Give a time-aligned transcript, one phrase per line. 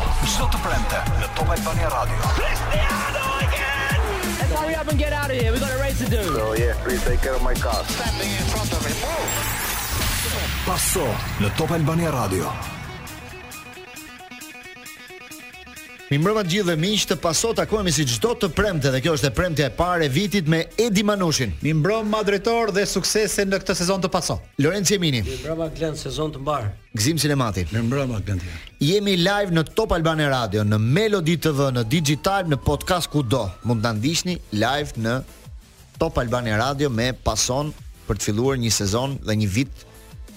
[1.38, 2.22] Top Albania Radio.
[2.38, 4.00] Cristiano again!
[4.38, 5.50] Let's hurry up and get out of here.
[5.52, 6.22] We've got a race to do.
[6.22, 7.82] So, oh, yeah, please take care my car.
[7.84, 8.94] Standing in front of him.
[10.64, 11.04] Passo,
[11.40, 12.75] the Top Top Albania Radio.
[16.06, 19.16] Mi mbrëma të gjithë dhe miq të paso takohemi si çdo të premte dhe kjo
[19.16, 21.50] është e premte e parë e vitit me Edi Manushin.
[21.66, 24.36] Mi mbrëma dretor dhe suksese në këtë sezon të paso.
[24.62, 25.24] Lorenzo Jemini.
[25.26, 26.68] Mi mbrëma Glen sezon të mbar.
[26.94, 27.64] Gzim Sinemati.
[27.72, 28.38] Mi mbrëma Glen.
[28.78, 33.42] Jemi live në Top Albane Radio, në Melody TV, në Digital, në podcast kudo.
[33.66, 35.16] Mund ta ndiqni live në
[35.98, 37.74] Top Albane Radio me Pason
[38.06, 39.85] për të filluar një sezon dhe një vit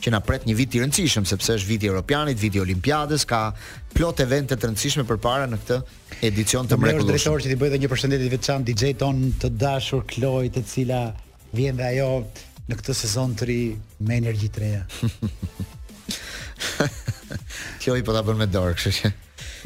[0.04, 3.44] që na pret një vit i rëndësishëm sepse është viti europianit, viti olimpiadës, ka
[3.96, 5.80] plot evente të rëndësishme përpara në këtë
[6.30, 7.10] edicion të mrekullueshëm.
[7.10, 10.52] Mirë, drejtori që ti bëj edhe një përshëndetje të veçantë DJ ton të dashur Kloj,
[10.56, 11.04] të cila
[11.56, 12.12] vjen dhe ajo
[12.70, 13.60] në këtë sezon të ri
[14.08, 14.84] me energji të reja.
[17.84, 19.14] Kloj po ta bën me dorë, kështu që.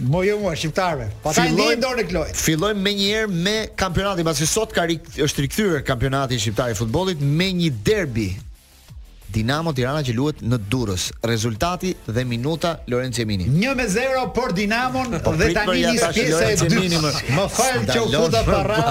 [0.10, 1.06] Mo jo mua shqiptarëve.
[1.22, 2.30] Po ta dorën e Kloj.
[2.40, 4.88] Fillojmë më një herë me kampionatin, pasi sot ka
[5.22, 8.32] është rikthyer kampionati shqiptar i futbollit me një derbi
[9.34, 11.08] Dinamo Tirana që luhet në Durrës.
[11.26, 13.48] Rezultati dhe minuta Lorenzo Emini.
[13.66, 17.00] 1-0 për Dinamon po dhe tani një pjesa e dytë.
[17.34, 18.82] Më fal që u futa para.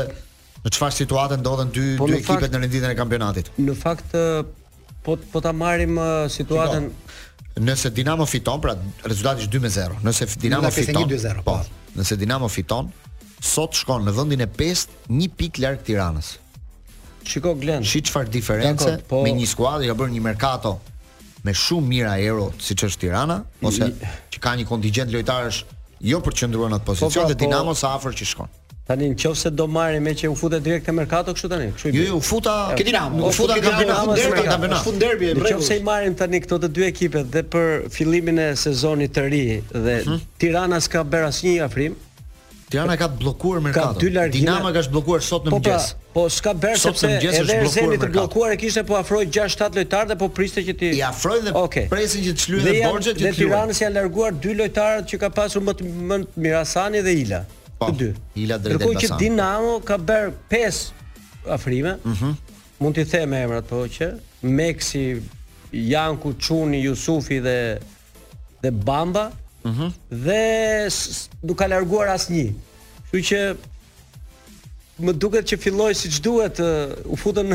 [0.63, 3.51] në çfarë situate ndodhen dy po dy në ekipet fakt, në renditjen e kampionatit.
[3.61, 4.15] Në fakt
[5.05, 5.99] po po ta marrim
[6.33, 6.89] situatën
[7.63, 8.73] nëse Dinamo fiton, pra
[9.09, 9.95] rezultati është 2-0.
[10.05, 11.41] Nëse Dinamo në fiton, 2-0.
[11.45, 11.93] Po, po.
[12.01, 12.91] Nëse Dinamo fiton,
[13.47, 14.87] sot shkon në vendin e 5,
[15.17, 16.35] një pikë larg Tiranës.
[17.27, 17.81] Shiko Glen.
[17.83, 20.75] Shi çfarë diferencë po, me një skuadër që ka bërë një merkato
[21.47, 23.87] me shumë mira euro, siç është Tirana, ose
[24.33, 25.61] që ka një kontingjent lojtarësh
[25.99, 27.43] jo për të në atë pozicion po, dhe po, po.
[27.45, 28.51] Dinamo sa afër që shkon.
[28.87, 31.97] Tani nëse do marrim me që u futet direkt te merkato kështu tani, kështu i
[31.99, 34.83] Jo, jo u futa te Dinamo, u futa te Dinamo te kampionati.
[34.85, 35.57] Fund derbi e brek.
[35.57, 39.45] Nëse i marrin tani këto të dy ekipet dhe për fillimin e sezonit të ri
[39.73, 40.21] dhe mhm.
[40.39, 41.99] Tirana s'ka bërë asnjë afrim,
[42.67, 43.99] Tirana ka të bllokuar merkatin.
[44.11, 45.85] Dinamo Dinama ka zhbllokuar sot në po, pra, mëngjes.
[46.03, 49.77] Po, po s'ka bërë sot në mëngjes është të bllokuar e kishte po afroi 6-7
[49.79, 50.89] lojtarë dhe po priste që ti.
[50.97, 51.85] I afroi dhe okay.
[51.93, 53.41] presin që të shlyejë dhe borxhet që ti.
[53.45, 57.41] Tiranës janë larguar dy lojtarët që ka pasur më të Mirasani dhe Ila.
[57.77, 58.09] Po, të dy.
[58.43, 58.99] Ila drejt Elbasan.
[58.99, 60.83] Kjo që Dinamo ka bërë 5
[61.59, 61.97] afrime.
[62.03, 62.13] Mhm.
[62.33, 62.45] Mm
[62.77, 64.11] mund t'i them emrat po që
[64.53, 64.99] Meksi,
[65.79, 67.55] Janku, Çuni, Jusufi dhe
[68.61, 69.23] dhe Bamba.
[69.67, 69.91] Mhm.
[70.25, 70.45] dhe
[71.47, 72.51] nuk ka larguar asnjë.
[73.11, 73.39] Kështu që
[75.07, 76.61] më duket që filloi siç duhet
[77.13, 77.53] u futën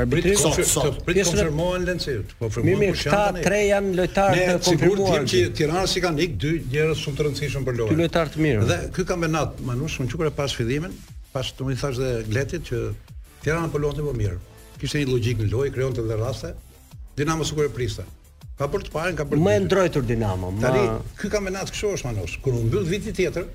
[0.00, 0.98] Arbitri sot sot.
[1.04, 2.34] Prit konfirmohen Lencit.
[2.38, 3.40] Po firmojnë për Shantan.
[3.44, 5.16] tre janë lojtarë të konfirmuar.
[5.24, 7.96] Ne që Tirana si kanë ikë dy njerëz shumë të rëndësishëm për lojën.
[7.98, 8.68] Dy lojtar të mirë.
[8.70, 10.94] Dhe ky kampionat, manush, më çukur e pas fillimin,
[11.34, 12.84] pas të më thash dhe Gletit që
[13.42, 14.38] Tirana po luante më mirë
[14.80, 16.54] kishte një logjik në lojë, krijonte edhe raste.
[17.18, 18.06] Dinamo sukur e priste.
[18.58, 19.40] Ka për të parën, ka për.
[19.40, 20.50] Më e ndrojtur Dinamo.
[20.56, 20.66] Ma...
[20.66, 20.86] Tani
[21.20, 22.36] ky kampionat kështu është manosh.
[22.44, 23.46] Kur u mbyll viti tjetër,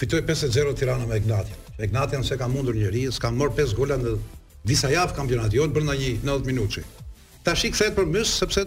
[0.00, 1.56] fitoi 5-0 Tirana me Ignatin.
[1.78, 4.14] Ignatin nëse ka mundur njëri, s'ka marr 5 gola në
[4.68, 6.90] disa javë kampionati, jo brenda një 90 minutësh.
[7.46, 8.64] Tashi kthehet për mësë, sepse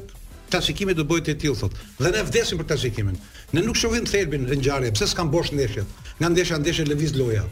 [0.54, 1.84] klasifikimi do bëhet i tillë thotë.
[2.02, 3.18] Dhe ne vdesim për klasifikimin.
[3.54, 6.02] Ne nuk shohim thelbin në ngjarje, pse s'kan bosh ndeshjet.
[6.22, 7.46] Nga ndeshja ndeshje lëviz loja.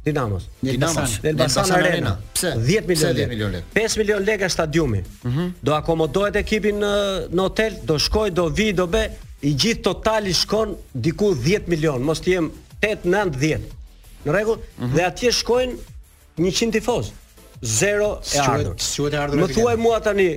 [0.05, 0.45] Dinamos.
[0.61, 1.15] Dinamos.
[1.23, 2.13] Elbasan, Elbasan Arena.
[2.37, 2.53] Pse?
[2.53, 2.91] 10
[3.29, 3.65] milion lek.
[3.77, 5.01] 5 milion lekë stadiumi.
[5.01, 5.25] Ëh.
[5.29, 5.49] Mhm.
[5.63, 6.93] do akomodohet ekipi në,
[7.35, 9.09] në hotel, do shkoj, do vi, do bëj
[9.41, 12.49] i gjithë totali shkon diku 10 milion, mos të jem
[12.83, 13.67] 8-9-10.
[14.27, 14.93] Në rregull, mhm.
[14.97, 15.79] dhe atje shkojnë
[16.43, 17.13] 100 tifoz.
[17.59, 19.35] Zero e ardhur.
[19.39, 20.29] Më thuaj mua tani,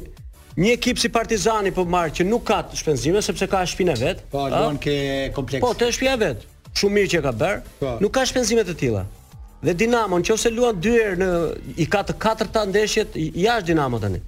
[0.59, 4.01] një ekip si Partizani po marr që nuk ka të shpenzime sepse ka shtëpinë e
[4.01, 4.25] vet.
[4.33, 4.95] Po, luan ke
[5.37, 5.63] kompleks.
[5.63, 6.49] Po, të shtëpia e vet.
[6.73, 7.61] Shumë mirë që ka bër.
[7.83, 7.97] Po.
[8.03, 9.05] Nuk ka shpenzime të tilla.
[9.63, 11.29] Dhe Dinamo, nëse luan dy herë në
[11.79, 14.19] i ka të katërta ndeshjet jashtë Dinamo tani.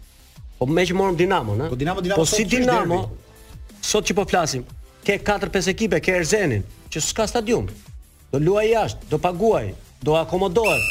[0.61, 1.71] Po më që morëm Dinamo, ha?
[1.75, 2.23] Po Dinamo, Dinamo.
[2.23, 3.01] Po si Dinamo,
[3.85, 4.65] sot që po flasim,
[5.05, 7.69] ke 4-5 ekipe, ke Erzenin, që s'ka stadium.
[8.33, 9.71] Do luaj jashtë, do paguaj,
[10.09, 10.91] do akomodohet.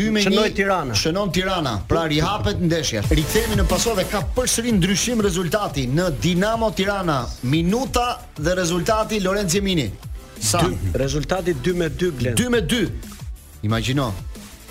[0.00, 0.44] 2 me 1.
[0.60, 0.98] Tirana.
[1.02, 3.04] Shënon Tirana, pra rihapet ndeshja.
[3.08, 7.18] Rikthehemi në pasojë ka përsëri ndryshim rezultati në Dinamo Tirana.
[7.48, 9.88] Minuta dhe rezultati Lorenzo Mini.
[10.44, 10.70] Sa?
[10.92, 12.34] Rezultati 2 me 2 Glen.
[12.34, 12.88] 2 me 2.
[13.62, 14.14] Imagjino.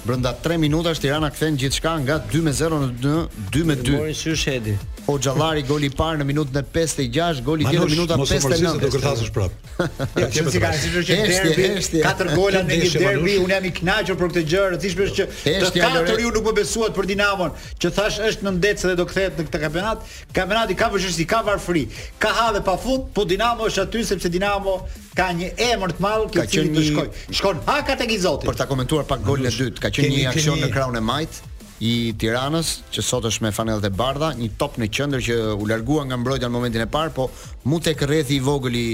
[0.03, 3.97] Brenda 3 minutash Tirana kthen gjithçka nga 2 me 0 në 2 me 2.
[3.97, 4.73] Morin syh Edi.
[5.05, 8.21] O po, Xhallari goli i parë në minutën e 56, goli i dytë në minutën
[8.21, 8.21] 59.
[8.21, 9.59] Mos e përsëris prap.
[9.83, 11.63] Ja kemi që ka derbi,
[12.03, 15.55] katër gola në një derbi, unë jam i kënaqur për këtë gjë, thjesht është që
[15.63, 19.07] të katër ju nuk më besuat për Dinamon, që thash është në ndec dhe do
[19.09, 20.05] kthehet në këtë kampionat.
[20.37, 21.87] Kampionati ka vështirësi, ka varfëri,
[22.21, 24.77] ka hadhe pa fut po Dinamo është aty sepse Dinamo
[25.17, 27.07] ka një emër të madh ka qenë të shkoj
[27.39, 30.61] shkon hakat e Gizotit për ta komentuar pak golin e dytë ka qenë një aksion
[30.63, 31.41] në krahun e majt
[31.83, 35.65] i Tiranës që sot është me fanellët e bardha, një top në qendër që u
[35.67, 37.25] largua nga mbrojtja në momentin e parë, po
[37.67, 38.87] mund tek kërrethi i vogël i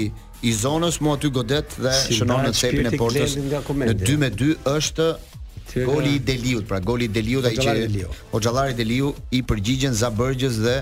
[0.48, 3.34] i zonës mu aty godet dhe si shënon në cepin e portës.
[3.84, 5.06] Në 2 me 2 është
[5.86, 10.76] goli i Deliut, pra goli i Deliut ai që Hoxhallari Deliu i përgjigjen Zabërgjës dhe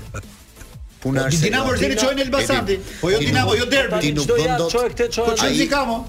[1.03, 1.43] Puna është.
[1.45, 2.79] Dinamo Erzeni çon në Elbasanti.
[3.03, 4.01] Po jo Dinamo, jo Derbi.
[4.07, 5.29] Ti nuk do çoj këtë çoj.
[5.33, 6.01] Po çoj Dinamo.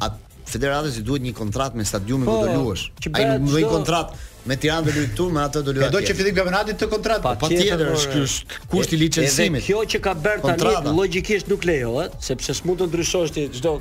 [0.50, 2.88] Federatës i duhet një kontratë me stadiumin ku po, do luash.
[3.14, 5.94] Ai nuk më një kontratë me Tiranë do luaj me atë do luaj atje.
[5.96, 7.34] Do që fillim kampionatin të kontratë.
[7.42, 9.66] Patjetër, po ky është kushti i licencimit.
[9.66, 13.76] Kjo që ka bërë tani logjikisht nuk lejohet, sepse s'mund të ndryshosh ti çdo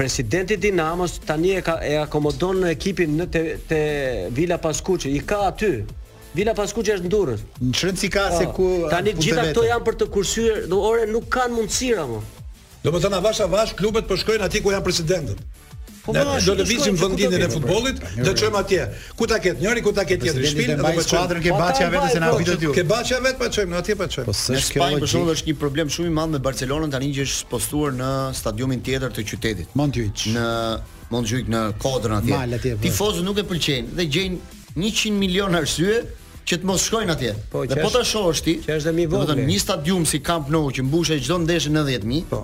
[0.00, 3.30] Presidenti i Dinamos tani e e akomodon ekipin në
[3.68, 3.80] te
[4.40, 5.12] Vila Paskuçi.
[5.12, 5.74] I ka aty
[6.34, 7.40] Vila Paskuqi është në Durrës.
[7.60, 11.08] Në Shrenci ka ah, se ku tani gjitha këto janë për të kursyer, do ore
[11.10, 12.20] nuk kanë mundësi apo.
[12.84, 15.40] Do të thonë avash avash klubet po shkojnë aty ku janë presidentët.
[16.04, 18.84] Po, po ne do po, lëvizim vendin e futbollit, do të çojmë po, pra, atje.
[19.18, 19.58] Ku ta ket?
[19.60, 20.46] Njëri ku ta ket tjetri?
[20.48, 21.42] Shpinë do të çojmë.
[21.44, 22.70] Ke Baçia vetë se na vitë ti.
[22.78, 24.28] Ke Baçia vetë po çojmë, atje po çojmë.
[24.30, 27.26] Po se kjo për shkak është një problem shumë i madh me Barcelonën tani që
[27.28, 29.74] është postuar në stadiumin tjetër të qytetit.
[29.76, 30.24] Montjuic.
[30.38, 30.46] Në
[31.12, 32.72] Montjuic në kodrën atje.
[32.86, 36.00] Tifozët nuk e pëlqejnë dhe gjejnë 100 milion arsye
[36.48, 37.34] që të mos shkojnë atje.
[37.52, 39.20] Po, dhe po ta shohësh ti, që është më i vogël.
[39.20, 42.28] Do të thonë një stadium si Camp Nou që mbushet çdo ndeshje 90 mijë.
[42.32, 42.40] Po.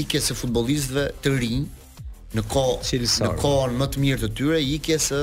[0.02, 1.62] ikjes së futbollistëve të rinj
[2.36, 5.22] në kohë në kohën më të mirë të tyre ikjes së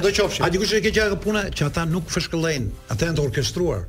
[0.46, 2.68] A di kush është që ka gjetur puna që ata nuk fshkëllën?
[2.94, 3.80] Ata janë të orkestruar.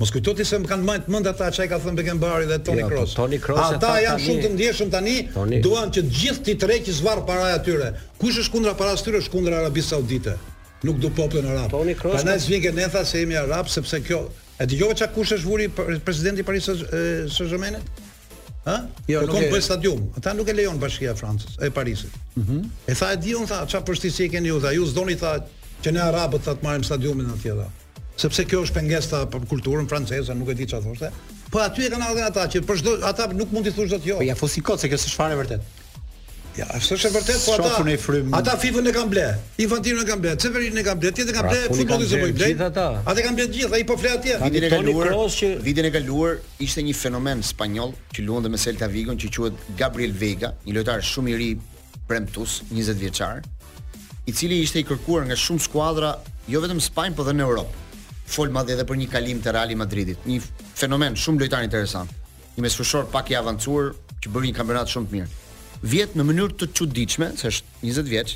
[0.00, 2.82] Mos kujto ti se më kanë marrë mend ata çka ka thënë Bekembari dhe Toni
[2.82, 3.14] jo, po Kroos.
[3.20, 5.16] Toni Kroos ata janë shumë të ndjeshëm tani,
[5.62, 7.94] duan që të gjithë ti tre që zvarr para atyre.
[8.18, 10.34] Kush është kundra para ashtyre është kundra Arabisë Saudite.
[10.82, 11.70] Nuk do popullën arab.
[12.02, 14.24] Prandaj zvinë gënëtha se jemi arab sepse kjo
[14.58, 15.70] e dëgjova çka kush është vuri
[16.02, 16.88] presidenti i Parisit
[17.30, 18.06] së Zhëmenit.
[18.68, 18.74] Ha?
[19.08, 20.02] Jo, nuk bëj stadium.
[20.20, 22.12] Ata nuk e lejon Bashkia e Francës, e Parisit.
[22.36, 22.56] Mhm.
[22.58, 24.58] Mm e tha e diun tha, çfarë përshtisje keni ju?
[24.60, 25.30] Tha, ju s'doni tha
[25.82, 27.68] që ne arabët tha të marrim stadiumin aty tha.
[28.20, 31.12] Sepse kjo është pengesta për kulturën franceze, nuk e di çfarë thoshte.
[31.50, 34.06] Po aty e kanë ardhur ata që për çdo ata nuk mund thush thosh dot
[34.10, 34.20] jo.
[34.20, 35.78] Po ja fosi kot se kjo çfarë fare vërtet.
[36.60, 37.94] Ja, është është vërtet po ata.
[38.40, 39.24] Ata FIFA-n e kanë ble.
[39.64, 40.32] Infantino e kanë ble.
[40.42, 41.12] Çeverin e kanë ble.
[41.16, 42.90] Tjetër kanë pra, ble futbollin se po i ata.
[43.06, 44.34] kanë ble gjithë, ai po flet atje.
[44.44, 45.08] Vitin e kaluar,
[45.64, 46.34] vitin e kaluar
[46.66, 51.00] ishte një fenomen spanjoll që luante me Celta Vigo që quhet Gabriel Vega, një lojtar
[51.12, 51.48] shumë i ri
[52.10, 53.40] premtus, 20 vjeçar,
[54.28, 56.10] i cili ishte i kërkuar nga shumë skuadra,
[56.50, 57.86] jo vetëm Spanjë, por edhe në Europë.
[58.30, 60.42] Fol madje edhe për një kalim te Real Madridit, një
[60.78, 62.12] fenomen shumë lojtar interesant.
[62.56, 65.39] Një mesfushor pak i avancuar që bëri një kampionat shumë të mirë
[65.82, 68.34] vjet në mënyrë të çuditshme, se është 20 vjeç,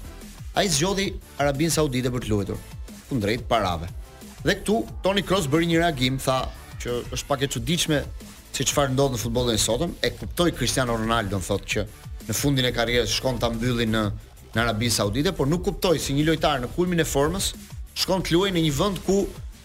[0.56, 1.10] ai zgjodhi
[1.42, 2.60] Arabin Saudite për të luajtur
[3.08, 3.88] kundrejt parave.
[4.44, 6.38] Dhe këtu Toni Kroos bëri një reagim, tha
[6.80, 8.00] që është pak e çuditshme
[8.54, 9.92] se çfarë ndodh në futbollin e sotëm.
[10.04, 11.84] E kuptoi Cristiano Ronaldo në thotë që
[12.30, 14.04] në fundin e karrierës shkon ta mbylli në
[14.54, 17.50] në Arabin Saudite, por nuk kuptoi si një lojtar në kulmin e formës
[17.98, 19.24] shkon të luajë në një vend ku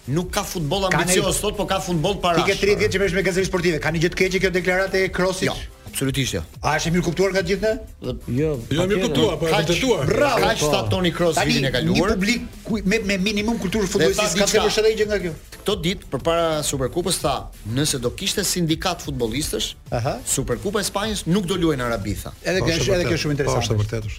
[0.09, 2.41] nuk ka futboll ambicioz sot, por ka futboll para.
[2.41, 3.81] Ti ke 30 vjet që merresh me gazetë sportive.
[3.83, 5.51] Ka një gjë të keqe kjo deklaratë e Krosit?
[5.51, 5.55] Jo,
[5.89, 6.41] Absolutisht jo.
[6.61, 7.61] A është mirë kuptuar nga gjithë
[8.05, 8.13] ne?
[8.37, 8.51] Jo.
[8.71, 10.09] Jo mirë kuptuar, po e vërtetuar.
[10.09, 10.41] Bravo.
[10.43, 11.95] Kaç ta Toni Kroos vitin e kaluar?
[11.95, 15.33] Një publik ku, me, me minimum kulturë futbollistike ka kemë edhe gjë nga kjo.
[15.55, 17.33] Këto ditë përpara Superkupës tha,
[17.77, 22.35] nëse do kishte sindikat futbollistësh, aha, Superkupa e Spanjës nuk do luajnë Arabitha.
[22.43, 23.67] Edhe po, kjo është edhe kjo shumë po, interesante.
[23.67, 24.17] Është vërtetë.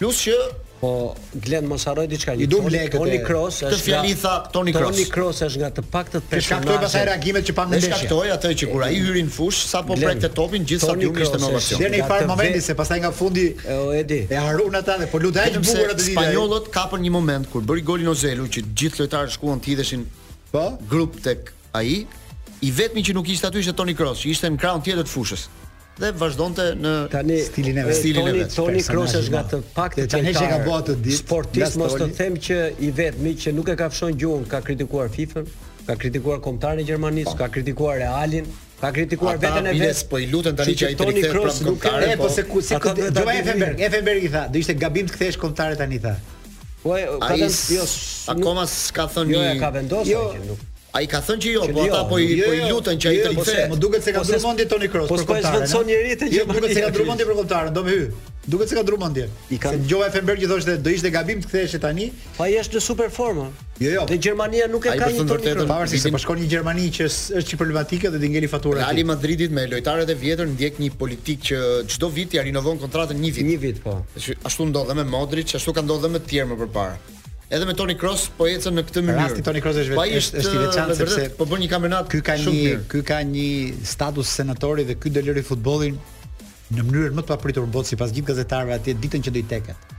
[0.00, 0.38] Plus që
[0.80, 2.32] Po Glen mos harroj diçka.
[2.34, 2.96] I dum lekët.
[2.96, 3.72] Toni Kroos është.
[3.74, 4.94] Të fjali tha Toni Kroos.
[4.96, 6.40] Toni Kroos është nga të paktët tre.
[6.48, 7.90] Ka këto pasaj reagimet që pa më dëshë.
[7.90, 11.36] shkaktoi atë që kur ai hyri në fush sapo prekte topin gjithë sa diu ishte
[11.42, 11.82] në ovacion.
[11.84, 14.22] Deri në një farë momenti se pastaj nga fundi e Edi.
[14.32, 16.16] E haruan ata dhe po lutaj të bukurë atë ditë.
[16.16, 20.08] Spanjollët kapën një moment kur bëri golin Ozelu që gjithë lojtarët shkuan të hidheshin
[20.54, 22.06] po grup tek ai.
[22.60, 25.12] I vetmi që nuk ishte aty ishte Toni Kroos, që ishte në krahun tjetër të
[25.12, 25.46] fushës
[26.00, 27.98] dhe vazhdonte në tani, stilin e vetë.
[28.00, 31.18] Stilin e Toni Kroos është nga të pak të tani që ka bërë atë ditë.
[31.20, 35.12] Sportist mos të them që i vetmi që nuk e ka fshon gjuhën ka kritikuar
[35.12, 35.44] fifa
[35.86, 37.38] ka kritikuar kombëtarin e Gjermanisë, po.
[37.40, 38.46] ka kritikuar Realin,
[38.80, 40.02] ka kritikuar veten e vet.
[40.10, 42.10] Po i lutem tani që ai të rikthej pra kombëtare.
[42.16, 45.16] Po, po se ku se ku Jova Effenberg, Effenberg i tha, do ishte gabim të
[45.18, 46.14] kthesh kombëtare tani tha.
[46.84, 47.88] Po ai, jo, thënë jo.
[48.36, 49.34] Akoma s'ka thonë.
[49.34, 50.26] Jo, ka vendosur jo.
[50.36, 52.62] që nuk Ai ka thënë që jo, po jo, ata po i jo, po i
[52.66, 53.66] lutën që ai jo, të po rifë.
[53.70, 55.30] Po duket se ka po Drummondi Toni Kroos po për kontarën.
[55.30, 58.08] Po po zvendson njëri të që duket se ka Drummondi për kontratën, do më hy.
[58.50, 59.26] Duket se ka Drummondi.
[59.54, 62.08] Se Joa Fenberg i thoshte do ishte gabim të ktheheshë tani.
[62.40, 63.46] Po ai është në super formë.
[63.80, 64.06] Jo, jo.
[64.10, 65.70] Te Gjermania nuk e ka një Toni Kroos.
[65.70, 68.82] Pavar si se po shkon një Gjermani që është çiprolematike dhe ti ngeli faturën.
[68.82, 73.22] Real Madridit me lojtarët e vjetër ndjek një politikë që çdo vit i rinovon kontratën
[73.28, 73.46] një vit.
[73.52, 74.00] Një vit po.
[74.50, 77.00] Ashtu ndodh me Modrić, ashtu ka ndodhur me të tjerë më parë
[77.50, 79.22] edhe me Toni Kroos po ecën në këtë mënyrë.
[79.28, 82.20] Rasti Toni Kroos është vetë është është i veçantë sepse po bën një kampionat ky
[82.26, 83.48] ka një ky ka një
[83.92, 85.98] status senatori dhe ky do lëri futbollin
[86.76, 89.46] në mënyrë më të papritur në botë sipas gjithë gazetarëve atje ditën që do i
[89.54, 89.96] teket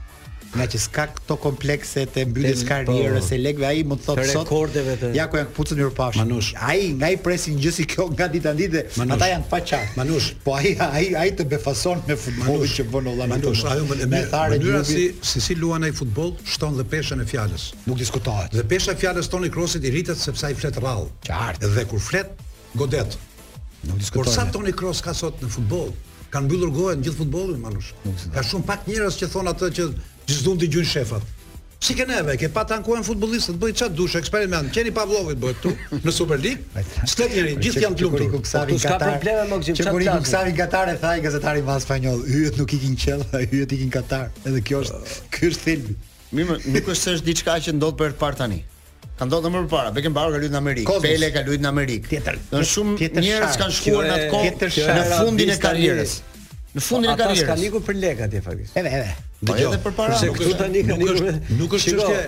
[0.54, 3.36] nga që s'ka këto komplekse të mbytjes karrierës po.
[3.36, 4.42] e lekëve, ai më të thotë sot.
[4.42, 5.10] Rekordeve të.
[5.16, 6.18] Ja ku janë kputën e Europash.
[6.20, 6.50] Manush.
[6.72, 9.80] Ai nga i presin gjë si kjo nga ditë ndite, ata janë paqa.
[9.96, 13.32] Manush, po ai ai ai të befason me futbollin që bën Holland.
[13.34, 17.24] Manush, me më më thare mënyra si si si luan ai futboll shton dhe peshën
[17.24, 17.70] e fjalës.
[17.88, 18.52] Nuk diskutohet.
[18.52, 21.08] Dhe pesha e fjalës Toni i irritet sepse ai flet rrallë.
[21.64, 22.28] Dhe kur flet
[22.76, 23.16] godet.
[23.88, 24.24] Nuk diskutohet.
[24.24, 25.92] Por sa Toni Kroos ka sot në futboll?
[26.32, 27.90] kanë mbyllur gojën gjithë futbollin Manush.
[28.32, 29.82] Ka shumë pak njerëz që thon atë që
[30.28, 31.22] gjithdon të gjun shefat.
[31.82, 34.68] Si ke neve, ke pat ankohen futbollistët, bëj çat dush eksperiment.
[34.74, 35.72] Qeni Pavlovit bëhet tu
[36.04, 36.62] në Super League.
[37.10, 38.26] Stet njëri, gjithë janë të lumtur.
[38.38, 40.02] Po, ka probleme më gjithë çat.
[40.06, 43.90] Çeni Ksavi Katar e thaj gazetari i spanjoll, hyjet nuk i ikin qell, hyjet ikin
[43.90, 44.30] Katar.
[44.46, 45.00] Edhe kjo është
[45.34, 45.96] ky është thelbi.
[46.38, 48.62] Mirë, nuk është se është diçka që ndodh për par tani.
[49.18, 52.12] Ka ndodhur më parë, Beckenbauer ka luajtur në Amerikë, Pele ka luajtur në Amerikë.
[52.14, 52.38] Tjetër.
[52.60, 56.16] Është shumë njerëz kanë shkuar në atë kohë në fundin e karrierës.
[56.72, 57.40] Në fundin e karrierës.
[57.44, 58.70] Ata kanë ikur për lek atje fakis.
[58.80, 59.16] Edhe edhe.
[59.50, 60.20] Po edhe për para.
[60.22, 61.26] Nuk është tani kanë ikur.
[61.58, 62.22] Nuk është çështje.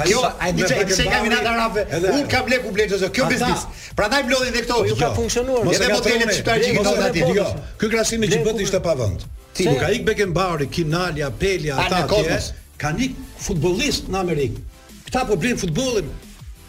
[0.00, 1.84] Kjo ai di çka e kam në Arabë.
[2.12, 3.08] Un kam lekë u blej çdo.
[3.16, 3.64] Kjo biznes.
[3.96, 4.82] Prandaj blodhin dhe këto.
[4.90, 5.64] Nuk ka funksionuar.
[5.70, 7.30] Mos e bëni në çfarë gjë këto atje.
[7.40, 7.48] Jo.
[7.80, 9.24] Ky krasim i gjithë ishte pa vend.
[9.56, 12.42] Ti nuk ka ik Beckenbauer, Kinali, Apelia, ata atje.
[12.82, 13.16] Kan ik
[13.48, 14.60] futbollist në Amerikë.
[15.08, 16.12] Kta po blejn futbollin.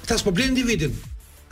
[0.08, 0.94] Kta s'po blejn individin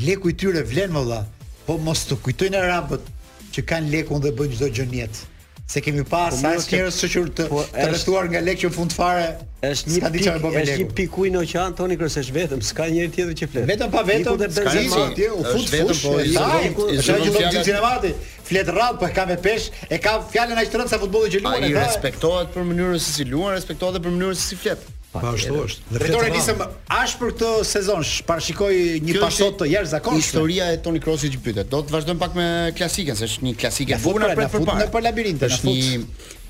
[0.00, 1.20] Leku i tyre vlen më dha.
[1.66, 3.08] Po mos të kujtojnë arabët
[3.54, 5.28] që kanë lekun dhe bëjnë çdo gjë në jetë.
[5.70, 6.96] Se kemi pas po sa njerëz
[7.38, 9.26] të, po, të rrethuar nga lekë që në fund fare
[9.68, 13.48] është një pikë është një pik në oqean toni është vetëm, s'ka njëri tjetër që
[13.52, 13.68] flet.
[13.70, 17.64] Vetëm pa vetëm, ka një atje u fut vetëm po i thaj, është ajo që
[17.70, 18.14] do të
[18.50, 21.62] Flet rradh po e ka me pesh, e ka fjalën aq trëndsa futbolli që luan.
[21.62, 24.88] Ai respektohet për mënyrën se si luan, respektohet për mënyrën se si flet.
[25.10, 25.86] Pa ashtu është.
[25.90, 26.60] Dhe vetëm nisëm
[26.96, 28.68] as për këtë sezon, parashikoj
[29.02, 30.22] një pasot të jashtëzakonshëm.
[30.22, 31.70] Historia e Toni Kroosit që pyetet.
[31.72, 32.46] Do të vazhdojmë pak me
[32.78, 35.46] klasikën, se është një klasikë e vogël për fut në për labirintin.
[35.50, 35.98] Është një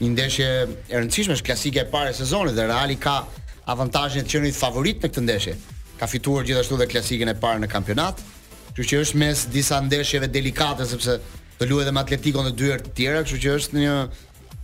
[0.02, 3.16] një ndeshje e rëndësishme, është klasika e parë e sezonit dhe Reali ka
[3.72, 5.56] avantazhin e të qenit favorit në këtë ndeshje.
[6.00, 8.20] Ka fituar gjithashtu dhe klasikën e parë në kampionat.
[8.68, 11.16] Kështu që është mes disa ndeshjeve delikate sepse
[11.56, 13.96] të luajë edhe me Atletico në dyert të tjera, kështu që është një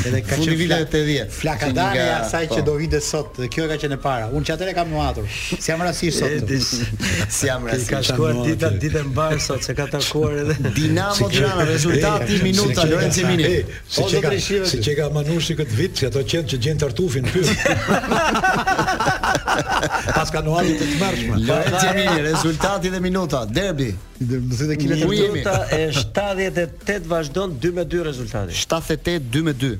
[0.10, 1.30] edhe ka qenë vila e 80.
[1.36, 1.70] Flaka
[2.16, 2.66] asaj që po.
[2.72, 4.26] do vite sot, kjo e ka qenë para.
[4.34, 5.30] Unë çatet e kam muatur.
[5.30, 6.50] Si jam rasti sot.
[7.38, 7.92] Si jam rasti.
[7.94, 13.28] Ka shkuar dita ditën mbar sot, se ka takuar edhe Dinamo Tirana, rezultati minuta Lorenzo
[13.30, 13.62] Mini.
[13.88, 14.34] Si çega,
[14.66, 19.20] si çega Manushi kët vit, ato qenë që gjen tartufin pyet.
[20.16, 21.38] Pas kanuarit të tmerrshme.
[21.48, 23.92] Lorenzo Mini, rezultati dhe minuta, derbi.
[24.22, 28.54] Minuta e 78 vazhdon 2 me 2 rezultati.
[28.64, 29.74] 78 2 me 2.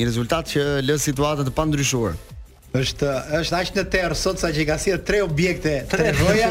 [0.00, 2.16] Një rezultat që lë situatën të pandryshuar
[2.74, 6.48] është është aq në terr sot sa që ka sjell tre objekte tre roja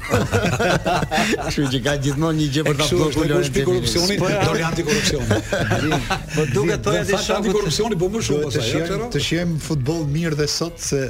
[1.42, 5.42] kështu që ka gjithmonë një gjë për ta bllokuar në shpi korrupsioni doli anti korrupsioni
[6.34, 10.80] po duket thojë di shoku korrupsioni po më shumë të shijojmë futboll mirë dhe sot
[10.86, 11.08] se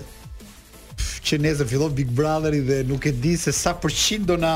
[1.24, 4.54] që nesër fillon Big Brotheri dhe nuk e di se sa përqind do na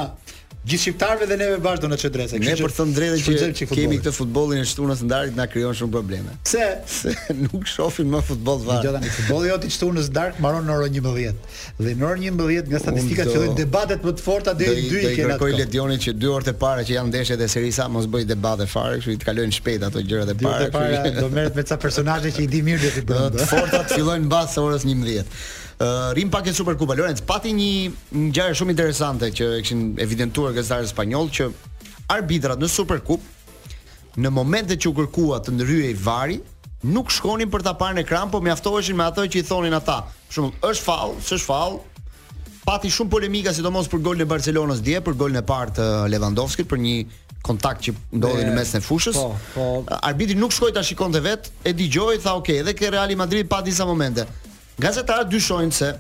[0.69, 2.39] gjithë shqiptarëve dhe neve bash do na çdresë.
[2.43, 5.37] Ne që, për të drejtë që, që, që kemi këtë futbollin e shtunës së darkë
[5.39, 6.35] na krijon shumë probleme.
[6.45, 6.67] Pse?
[6.97, 8.83] se nuk shohim më futboll var.
[8.85, 11.39] Gjithë tani futbolli jot i shtunës së darkë mbaron në orën 11.
[11.79, 15.01] Dhe në orën 11 nga statistika do, fillojnë debatet më të forta deri në 2
[15.01, 15.05] kenat.
[15.05, 18.11] Do i kërkoj Ledionin që 2 orë të para që janë ndeshjet e serisa mos
[18.13, 21.15] bëj debate fare, kështu i të kalojnë shpejt ato gjërat e para.
[21.21, 23.33] Do merret me ca personazhe që i di mirë do të bëjnë.
[23.39, 25.25] Të fortat fillojnë mbas orës 11.
[26.13, 27.71] Rim pak e Superkupa Lorenz pati një
[28.11, 31.45] ngjarje shumë interesante që kishin evidentuar gazetarët spanjoll që
[32.11, 33.23] arbitrat në Superkup
[34.19, 36.41] në momentet që u kërkua të ndryhej vari
[36.91, 40.01] nuk shkonin për ta parë në ekran, por mjaftoheshin me ato që i thonin ata.
[40.27, 41.79] Për shembull, është faull, s'është falë
[42.69, 46.67] Pati shumë polemika sidomos për golin e Barcelonës dje, për golin e parë të Lewandowskit
[46.69, 46.97] për një
[47.43, 49.17] kontakt që ndodhi në mes të fushës.
[49.17, 49.65] Po, po.
[50.05, 53.63] Arbitri nuk shkoi ta shikonte vet, e dëgjoi, tha, "Ok, edhe ke Real Madrid pa
[53.65, 54.27] disa momente."
[54.79, 55.93] Gazetarët dyshojnë se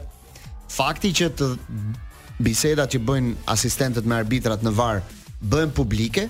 [0.70, 1.46] fakti që të
[2.46, 5.00] bisedat që bëjnë asistentët me arbitrat në VAR
[5.40, 6.28] bëhen publike,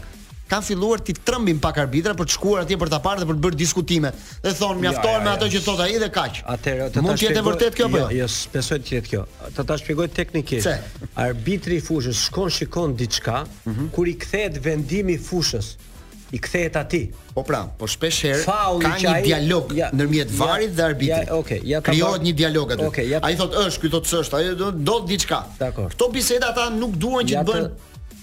[0.48, 3.36] kanë filluar ti trëmbin pak arbitra për të shkuar atje për ta parë dhe për
[3.40, 4.14] të bërë diskutime.
[4.46, 6.40] Dhe thon mjafton ja, ja, me ato që thot ai dhe kaq.
[6.54, 8.22] Atëherë të Mund të jetë vërtet kjo apo jo, jo?
[8.22, 9.26] Jo, besoj të jetë kjo.
[9.58, 10.70] Të ta shpjegoj teknikisht.
[10.70, 13.90] Se arbitri i fushës shkon shikon diçka, mm -hmm.
[13.92, 15.74] kur i kthehet vendimi i fushës,
[16.32, 17.08] i kthehet atij.
[17.34, 21.30] Po pra, po shpesh herë ka një qaj, dialog ja, ndërmjet varit ja, dhe arbitrit.
[21.30, 22.88] Ja, okay, ja krijohet një dialog aty.
[22.90, 25.94] Okay, ja, ai thotë, "Është, ky të s'është, ai do diçka." Dakor.
[25.94, 27.70] Kto biseda ata nuk duan që ja të bëhen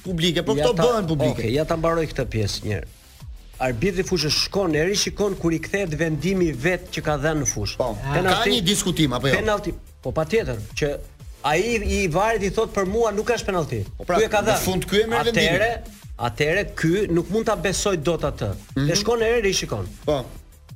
[0.06, 1.32] publike, por ja këto bëhen publike.
[1.41, 2.88] Okej, okay, ja ta mbaroj këtë pjesë një herë.
[3.58, 7.78] Arbitri fushës shkon e rishikon kur i kthehet vendimi vet që ka dhënë në fushë.
[7.80, 9.36] Po, ka një diskutim apo jo?
[9.39, 9.72] Penalti,
[10.04, 10.94] po patjetër, që
[11.48, 11.60] ai
[11.98, 13.80] i varet i thot për mua nuk është penalti.
[13.98, 14.58] Po pra, ky e ka dhënë.
[14.60, 16.04] Në fund ky e merr vendimin.
[16.17, 18.47] Atëre ky nuk mund ta besoj dot atë.
[18.47, 18.86] Mm -hmm.
[18.89, 19.88] Dhe shkon e i shikon.
[20.06, 20.25] Po.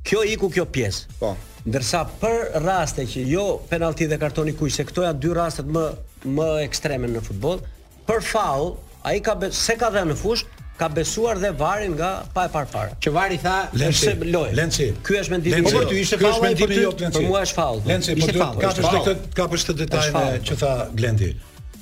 [0.03, 1.01] Kjo iku kjo pjesë.
[1.19, 1.35] Po.
[1.65, 5.85] Ndërsa për raste që jo penalti dhe kartoni kuq, se këto janë dy rastet më
[6.35, 7.59] më ekstreme në futboll,
[8.07, 10.43] për faull, ai ka se ka dhënë në fush,
[10.77, 14.49] ka besuar dhe varin nga pa e parë Që vari tha, lenci, loj.
[14.53, 14.91] Lenci.
[15.03, 15.63] Ky është mendimi i jo.
[15.63, 16.29] Po, po për ty ishte faull.
[16.29, 17.03] Ky është mendimi i jotë.
[17.17, 17.81] Për mua është faull.
[17.85, 18.25] Lenci, po
[18.61, 21.29] ka të këtë ka për shtë detajin që tha Glendi.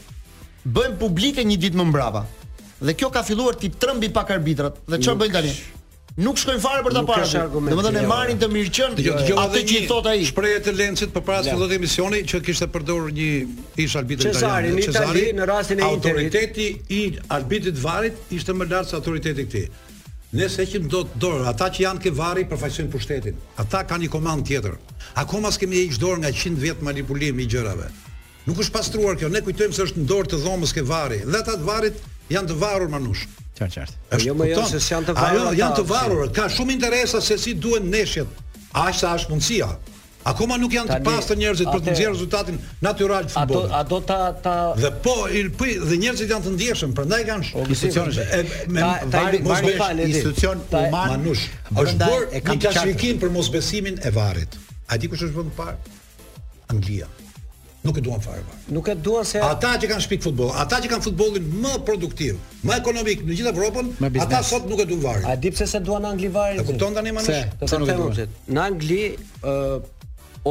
[0.66, 2.24] bëjnë publike një ditë më mbrapa.
[2.78, 4.80] Dhe kjo ka filluar ti trembi pak arbitrat.
[4.90, 5.54] Dhe çfarë bëjnë tani?
[6.18, 7.42] nuk shkojnë fare për ta parë.
[7.70, 8.10] Domethënë e jo.
[8.10, 8.96] marrin të mirë mirëqen
[9.30, 10.24] jo, atë jo, që i thot ai.
[10.26, 13.30] Shprehja e Lencit përpara se do të emisioni që kishte përdorur një
[13.86, 16.24] ish arbitër italian, Cesari, në Itali në rastin e Interit.
[16.26, 17.04] Autoriteti i
[17.38, 19.68] arbitrit varrit ishte më lart se autoriteti i këtij.
[20.38, 23.38] Nëse që do të dorë, ata që janë ke varri përfaqësojnë pushtetin.
[23.64, 24.74] Ata kanë një komandë tjetër.
[25.22, 27.88] Akoma s'kemi hiç dorë nga 100 vjet manipulimi i gjërave.
[28.50, 29.30] Nuk është pastruar kjo.
[29.32, 31.22] Ne kujtojmë se është në dorë të dhomës ke varri.
[31.24, 33.24] Dhe ata të varrit janë të varur manush.
[33.58, 34.22] Qartë, qartë.
[34.22, 35.42] Jo, jo më jo se janë të varur.
[35.42, 38.42] Ajo janë të varur, ka shumë interesa se si duhen neshjet.
[38.78, 39.70] Aq sa është mundësia.
[40.28, 43.76] Akoma nuk janë të pastë njerëzit për të nxjerrë rezultatin natyral të futbollit.
[43.80, 47.52] Ato ato ta ta Dhe po, il, po, dhe njerëzit janë të ndjeshëm, prandaj kanë
[47.64, 48.26] institucione.
[48.68, 49.70] me ta, mos
[50.06, 51.46] institucion uman manush.
[51.72, 54.60] Është bërë një klasifikim për mosbesimin e varrit.
[54.92, 56.04] A di kush është më parë?
[56.76, 57.08] Anglia
[57.88, 58.44] nuk e duan fare.
[58.74, 62.40] Nuk e duan se ata që kanë shpik futboll, ata që kanë futbollin më produktiv,
[62.68, 63.92] më ekonomik në gjithë Evropën,
[64.26, 65.28] ata sot nuk e duan varrin.
[65.34, 66.62] A di pse se duan Angli varrin?
[66.64, 67.32] E kupton tani Manush?
[67.64, 68.36] Se sa nuk e duan.
[68.58, 69.82] Në Angli, ë uh,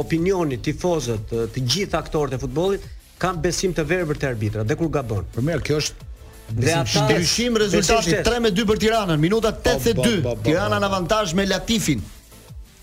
[0.03, 2.89] opinioni tifozët, uh, të gjithë aktorët e futbollit
[3.21, 5.25] kanë besim të verbër të arbitrat dhe kur gabon.
[5.37, 6.05] Për mer, kjo është
[6.47, 10.31] Dhe ata ndryshim rezultati 3-2 për Tiranën, minuta 82.
[10.45, 11.99] Tirana në avantazh me Latifin.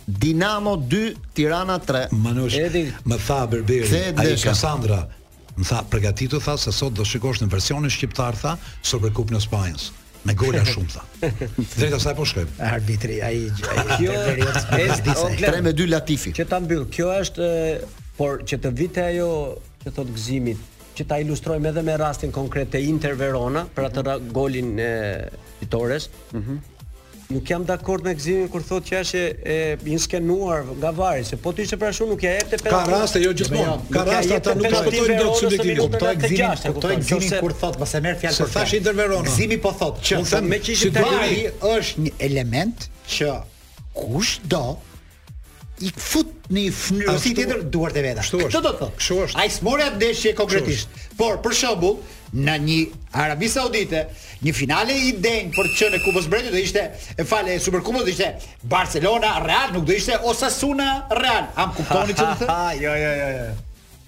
[0.06, 2.08] Dinamo 2 Tirana 3.
[2.12, 4.98] Manush, Edi, më tha Berberi, ai Kassandra,
[5.56, 9.40] më tha, "Përgatitu tha se sot do shikosh në versionin shqiptar tha Super Cup në
[9.40, 9.92] Spanjë."
[10.24, 11.02] Me gola shumë tha.
[11.76, 12.52] Drejt asaj po shkojmë.
[12.64, 13.48] Arbitri ai
[13.98, 16.32] kjo është 3 me 2 Latifi.
[16.36, 17.48] Që ta mbyll, kjo është
[18.16, 19.28] por që të vite ajo
[19.84, 20.60] që thot gëzimit,
[20.96, 24.92] që ta ilustrojmë edhe me rastin konkret të Inter Verona për atë golin e
[25.60, 26.08] fitores.
[26.32, 26.62] Mhm.
[27.32, 29.54] Nuk jam dakord me Gzimin kur thotë që është e
[29.94, 32.68] inskenuar nga vari, se po ti ishe pra shumë nuk ja jepte pesë.
[32.68, 33.76] Ka raste jo gjithmonë.
[33.94, 35.84] Ka raste ata nuk shpëtojnë dot subjektivisht.
[35.88, 36.72] ditë.
[36.76, 39.30] Po ta kur thotë, mos e merr fjalë për thash Inter Verona.
[39.30, 43.32] Gzimi po thotë, që me që ishte vari është një element që
[44.02, 44.64] kush do
[45.80, 47.14] i fut në fnyrë.
[47.14, 48.22] Ai tjetër duart e veta.
[48.26, 48.92] Ço do të thotë?
[49.00, 49.40] Kjo është.
[49.40, 50.92] Ai smorja ndeshje konkretisht.
[51.18, 51.98] Por për shembull,
[52.32, 52.76] në një
[53.18, 54.04] Arabi Saudite,
[54.44, 56.84] një finale i denjë për të qenë Kupës Brendit do ishte
[57.20, 58.30] e falë e Superkupës do ishte
[58.70, 61.50] Barcelona Real nuk do ishte Osasuna Real.
[61.58, 62.50] Am kuptoni çfarë thotë?
[62.50, 63.52] Ha, jo, jo, jo, jo.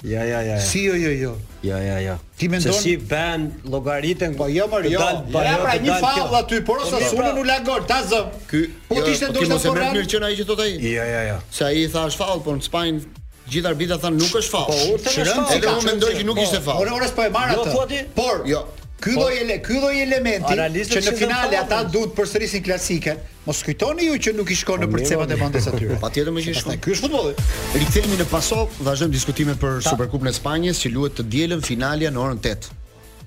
[0.05, 0.59] Ja ja ja.
[0.63, 1.31] Si jo jo jo.
[1.65, 2.13] Ja jo, ja jo, ja.
[2.13, 2.33] Jo.
[2.39, 5.01] Ti mendon se si bën llogaritën po jo më po, jo.
[5.01, 5.45] Dal jo.
[5.47, 7.25] Ja pra një fall aty, por po, ose po.
[7.41, 7.81] nuk la gol.
[7.89, 8.03] Ta
[8.51, 9.49] Ky po ti s'e dosh të korrë.
[9.49, 10.75] Ti mos e merr mirë që ai që tot ai.
[10.85, 11.39] Ja ja ja.
[11.51, 14.97] Se ai tha është fall, por në Spanjë gjithë arbitrat thonë nuk është faul.
[14.97, 16.83] Po, edhe unë mendoj që nuk po, ishte faull.
[16.83, 17.79] Ora, ora, po e marr jo, atë.
[17.79, 18.65] Jo, Por, jo.
[18.97, 19.27] Ky po.
[19.27, 20.55] lloj ele, ky lloj elementi
[20.91, 23.19] që në finale ata duhet përsërisin klasikën.
[23.45, 25.91] Mos kujtoni ju që nuk i shkon në po, përcepat e vendit aty.
[26.07, 27.37] Patjetër më që Ky është futbolli.
[27.77, 32.25] Rikthehemi në paso, vazhdojmë diskutimet për Superkupën e Spanjës që luhet të dielën finalja në
[32.25, 32.71] orën 8.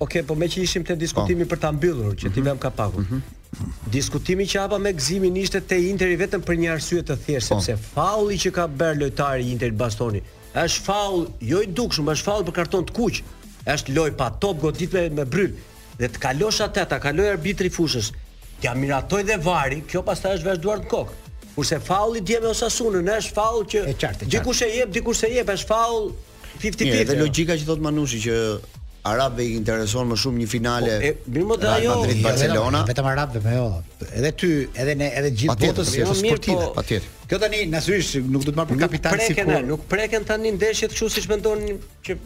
[0.00, 2.62] okay, po me ishim te diskutimi për ta mbyllur, që ti vëm mhm.
[2.66, 3.02] ka pagu.
[3.04, 3.38] Mhm.
[3.90, 7.64] Diskutimi që hapa me Gzimin ishte te Interi vetëm për një arsye të thjeshtë, po.
[7.64, 10.20] sepse faulli që ka bërë lojtari i Interit Bastoni
[10.60, 13.18] është faull jo i dukshëm, është faull për karton të kuq.
[13.70, 15.52] Është loj pa top, godit me, bryl
[16.00, 18.08] dhe të kalosh atë, ta kaloj arbitri fushës.
[18.64, 21.16] Ja miratoi dhe vari, kjo pastaj është vazhduar në kokë.
[21.54, 23.84] Kurse faulli dje me Osasunën, është faull që
[24.34, 26.10] dikush e jep, dikush e jep, është faull
[26.64, 27.06] 50-50.
[27.12, 28.36] Dhe logjika që thot Manushi që
[29.04, 30.90] arabëve i intereson më shumë një finale.
[30.92, 31.78] Po, e, mirë më dajo.
[31.80, 32.80] Real Madrid jo, jo, Barcelona.
[32.82, 34.10] Jo, vetëm arabëve, po jo.
[34.20, 34.50] Edhe ty,
[34.82, 37.16] edhe ne, edhe gjithë tjetë, botës është sportive, patjetër.
[37.30, 39.24] kjo tani natyrisht nuk do të marr për kapital sikur.
[39.30, 39.66] Nuk preken, sikur.
[39.72, 41.62] nuk preken tani ndeshjet kështu siç mendon
[42.06, 42.18] që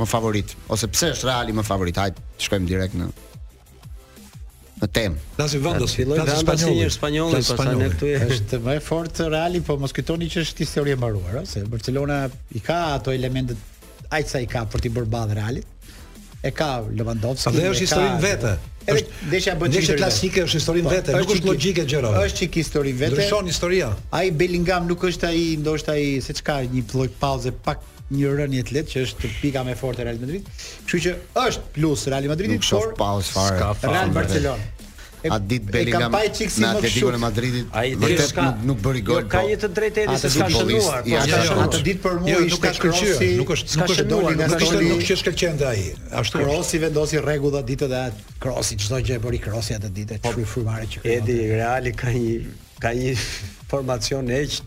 [0.00, 0.52] më favorit?
[0.74, 2.00] Ose pse është reali më favorit?
[2.02, 3.08] Hajtë, shkojmë direkt në
[4.80, 5.20] në temë.
[5.36, 9.76] Flasim vendos, filloi vendos si një spanjolli, pastaj ne këtu është më fort Reali, po
[9.80, 12.22] mos kujtoni që është histori e mbaruar, se Barcelona
[12.58, 15.70] i ka ato elementet aq sa i ka për të bërë ball Realit.
[16.44, 17.48] E ka Lewandowski.
[17.48, 18.50] Atë është histori vetë.
[18.92, 19.80] Është desha bën çfarë.
[19.86, 22.10] Është klasike, është histori po, vetë, nuk është logjike gjëra.
[22.20, 23.14] Është çik histori vetë.
[23.16, 23.88] Ndryshon historia.
[24.18, 27.80] Ai Bellingham nuk është ai, ndoshta ai, se çka një lloj pauze pak
[28.12, 30.48] një rënje të lehtë që është pika më e fortë e Real Madridit.
[30.84, 33.70] Kështu që është plus Real Madridit, por pause fare.
[33.86, 34.70] Real Barcelona.
[35.24, 39.22] E, a dit Bellingham e si në Atletico në Madridit vërtet nuk, nuk bëri gol.
[39.22, 41.06] Jo, ka një po të drejtë edhe s'ka shënuar.
[41.08, 43.24] Ja, po ja, atë ditë për mua jo, ishte kryqëzuar.
[43.38, 45.86] Nuk është nuk është doli nga Nuk është nuk është kërcente ai.
[46.20, 49.92] Ashtu Krosi vendosi rregull atë ditë dhe atë Krosi çdo që e bëri Krosi atë
[49.96, 50.20] ditë.
[50.28, 52.38] Po i frymare që Edi Reali ka një
[52.84, 53.16] ka një
[53.72, 54.60] formacion heq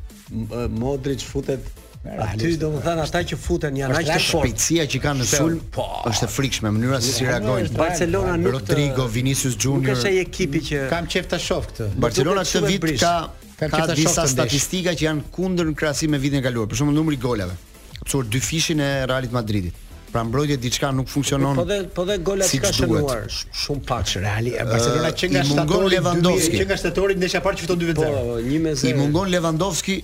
[0.73, 1.69] Modric futet
[2.15, 4.25] Aty do të thënë ata që futen janë aq të fortë.
[4.31, 7.71] Shpejtësia që kanë në sulm po, është e frikshme mënyra se po, si reagojnë.
[7.77, 9.89] Barcelona nuk Rodrigo Vinicius Junior.
[9.89, 11.89] Nuk është ai ekipi që Kam qejf ta shoh këtë.
[12.05, 16.45] Barcelona këtë vit ka ka disa statistika që janë kundër në krahasim me vitin e
[16.47, 16.69] kaluar.
[16.71, 17.57] Për shembull numri golave.
[18.01, 19.83] Absur dy fishin e Realit Madridit.
[20.11, 21.57] Pra mbrojtja diçka nuk funksionon.
[21.59, 25.43] Po dhe po dhe gola si ka shënuar shumë pak Reali e Barcelona që nga
[25.51, 26.61] shtatori Lewandowski.
[26.61, 27.97] Që nga shtatori ndeshja parë që fiton 2-0.
[27.99, 28.85] Po, 1-0.
[28.87, 29.99] I mungon Lewandowski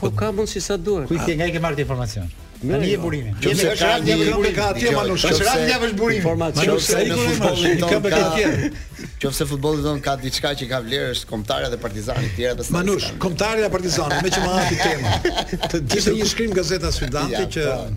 [0.00, 1.12] Po ka mundësi sa duhet.
[1.12, 2.32] Kujtje, nga i ke marrë informacion?
[2.60, 3.36] Në e burimin.
[3.40, 5.22] Jo, se rand javë këtu ka atje Manush.
[5.30, 6.32] Është rand javë është burimi.
[6.40, 7.62] Manush sa i kurrimash.
[7.86, 8.74] Ka bëk
[9.20, 12.74] Qofse futbolli don ka diçka që ka vlerë është kombëtarja dhe Partizani të tjerë atëse.
[12.76, 15.42] Manush, kombëtarja dhe Partizani, më që më hapi tema.
[15.72, 17.88] Të dishë një shkrim gazeta Sudante që po.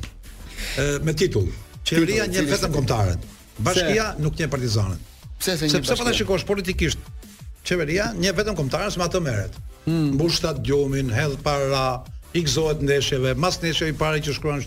[1.07, 1.47] me titull
[1.87, 3.29] Qeveria një vetëm kombëtarët.
[3.67, 4.99] Bashkia nuk një Partizanin.
[5.43, 5.75] Pse se një.
[5.77, 6.99] Sepse po ta shikosh politikisht.
[7.67, 9.59] Qeveria një vetëm kombëtarës me atë merret.
[9.87, 10.13] Hmm.
[10.17, 12.01] Mbush ta hedh para
[12.33, 14.63] i gëzohet ndeshjeve, mas ndeshjeve i pare që shkruan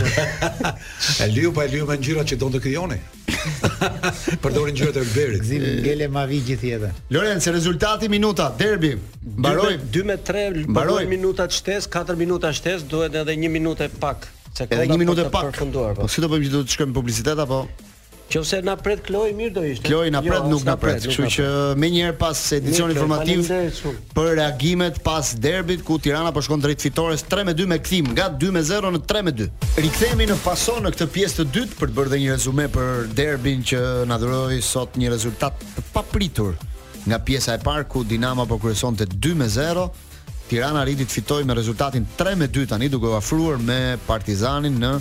[1.21, 2.97] E po pa Lyu me ngjyra që donte krijoni.
[4.43, 5.41] Përdorin ngjyrat e verit.
[5.45, 6.89] Gzim ngele ma vi gjithjetë.
[7.13, 8.95] Lorenz, rezultati minuta, derbi.
[9.23, 13.89] Mbaroi 2 me 3 po mbaroi minuta shtes, 4 minuta shtes, duhet edhe 1 minutë
[14.01, 14.29] pak.
[14.61, 15.59] Edhe 1 minutë pak.
[15.61, 15.91] Po.
[16.01, 17.63] po si do bëjmë që do të shkojmë publicitet apo?
[18.25, 19.85] Qose na pret Kloj mirë do ishte.
[19.85, 21.47] Kloj na pret jo, nuk na pret, kështu që
[21.77, 23.51] më njëherë pas edicionit informativ
[24.17, 28.89] për reagimet pas derbit ku Tirana po shkon drejt fitores 3-2 me kthim nga 2-0
[28.95, 29.45] në 3-2.
[29.85, 33.11] Rikthehemi në paso në këtë pjesë të dytë për të bërë dhe një rezume për
[33.19, 36.57] derbin që na dhuroi sot një rezultat të papritur
[37.05, 39.85] nga pjesa e parë ku Dinamo po kryesonte 2 me 0.
[40.49, 44.97] Tirana arriti të me rezultatin 3-2 tani duke u afruar me Partizanin në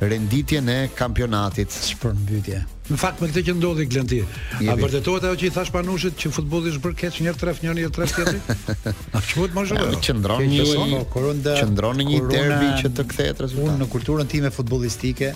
[0.00, 1.72] renditjen e kampionatit.
[1.90, 2.60] Shpërmbytje.
[2.90, 4.20] Në fakt me këtë që ndodhi Glenti.
[4.64, 7.74] A vërtetohet ajo që i thash panushit që futbolli është bërë keq një tref një
[7.80, 8.40] një tref tjetri?
[9.16, 10.00] A çuhet më shumë?
[10.00, 13.66] Qëndron një korunda, qëndron një derbi që të kthehet rezultat.
[13.68, 15.32] Unë në kulturën time futbollistike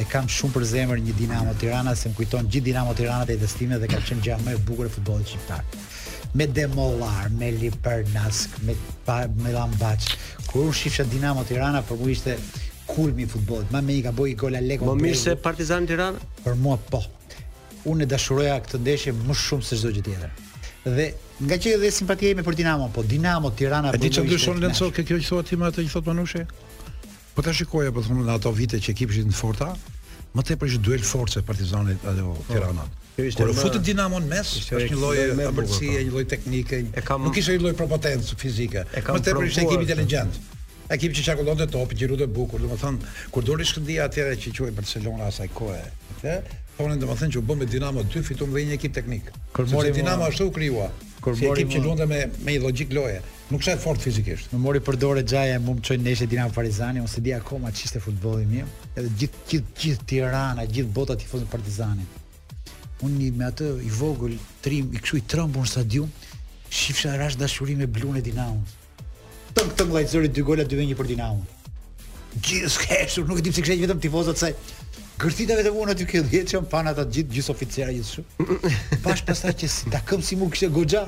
[0.00, 3.36] e kam shumë për zemër një Dinamo Tirana, se më kujton gjithë Dinamo Tirana të
[3.36, 5.66] investime dhe ka qenë gjatë më e bukur e futbollit shqiptar.
[6.32, 10.12] Me Demolar, me Lipernask, me pa, me Lambaç.
[10.48, 12.38] Kur shifsha Dinamo Tirana për mua ishte
[12.94, 13.70] kulmi i futbollit.
[13.70, 14.94] Ma me i ka bëj gol Alekon.
[14.94, 16.20] Më mirë se Partizani Tirana?
[16.44, 17.02] Për mua po.
[17.90, 20.34] Unë e dashuroja këtë ndeshje më shumë se çdo gjë tjetër.
[20.96, 21.06] Dhe
[21.48, 23.98] nga që dhe simpatia ime për Dinamo, po Dinamo Tirana po.
[23.98, 26.44] Edi që dyshon Lenco ke kjo që thua ti më atë që thot Manushi?
[27.36, 29.68] Po ta shikoja po thonë ato vite që ekipi ishin të fortë,
[30.36, 32.86] më tepër ishte duel forcë Partizani apo po, Tirana.
[33.20, 33.58] Kur më...
[33.60, 35.98] futet Dinamo në mes, është një lloj ambërcie, po.
[36.02, 36.80] një lloj teknike.
[37.26, 38.84] Nuk ishte një lloj propotencë fizike.
[38.96, 40.38] Më tepër ishte ekipi inteligjent
[40.90, 42.96] ekip që çakullon te topi, gjiru te bukur, domethën
[43.30, 46.36] kur doli Shkëndija atyre që quhej Barcelona asaj kohe, e the?
[46.80, 49.28] Thonë domethën që u bë me Dinamo 2 fitum dhe një ekip teknik.
[49.54, 50.88] Kur mori Dinamo ashtu u krijua.
[51.24, 53.20] Kur mori ekip që luante me me një logjik loje,
[53.52, 54.50] nuk shet fort fizikisht.
[54.54, 58.02] Më mori për dorë Xhaja, më më çoi nesër Dinamo Partizani, ose di akoma ç'ishte
[58.02, 58.64] futbolli mi,
[58.98, 62.18] edhe gjithë gjithë gjithë Tirana, gjithë bota tifozë Partizanit.
[63.04, 64.34] Unë një me atë i vogël,
[64.64, 66.10] trim, i këshu i trëmbu në stadium,
[66.80, 68.79] shifësha rash dashurime blune dinamës
[69.54, 71.46] të këtë vllajzori dy gola 2-1 për Dinamo.
[72.40, 74.50] Gjithë skeshur, nuk e di pse kishte vetëm tifozat se
[75.20, 79.52] gërtita vetëm unë aty këll hetëm pan ata gjithë gjithë oficerë gjithë shumë Bash pastaj
[79.64, 81.02] që si takëm si mund kishte goxha.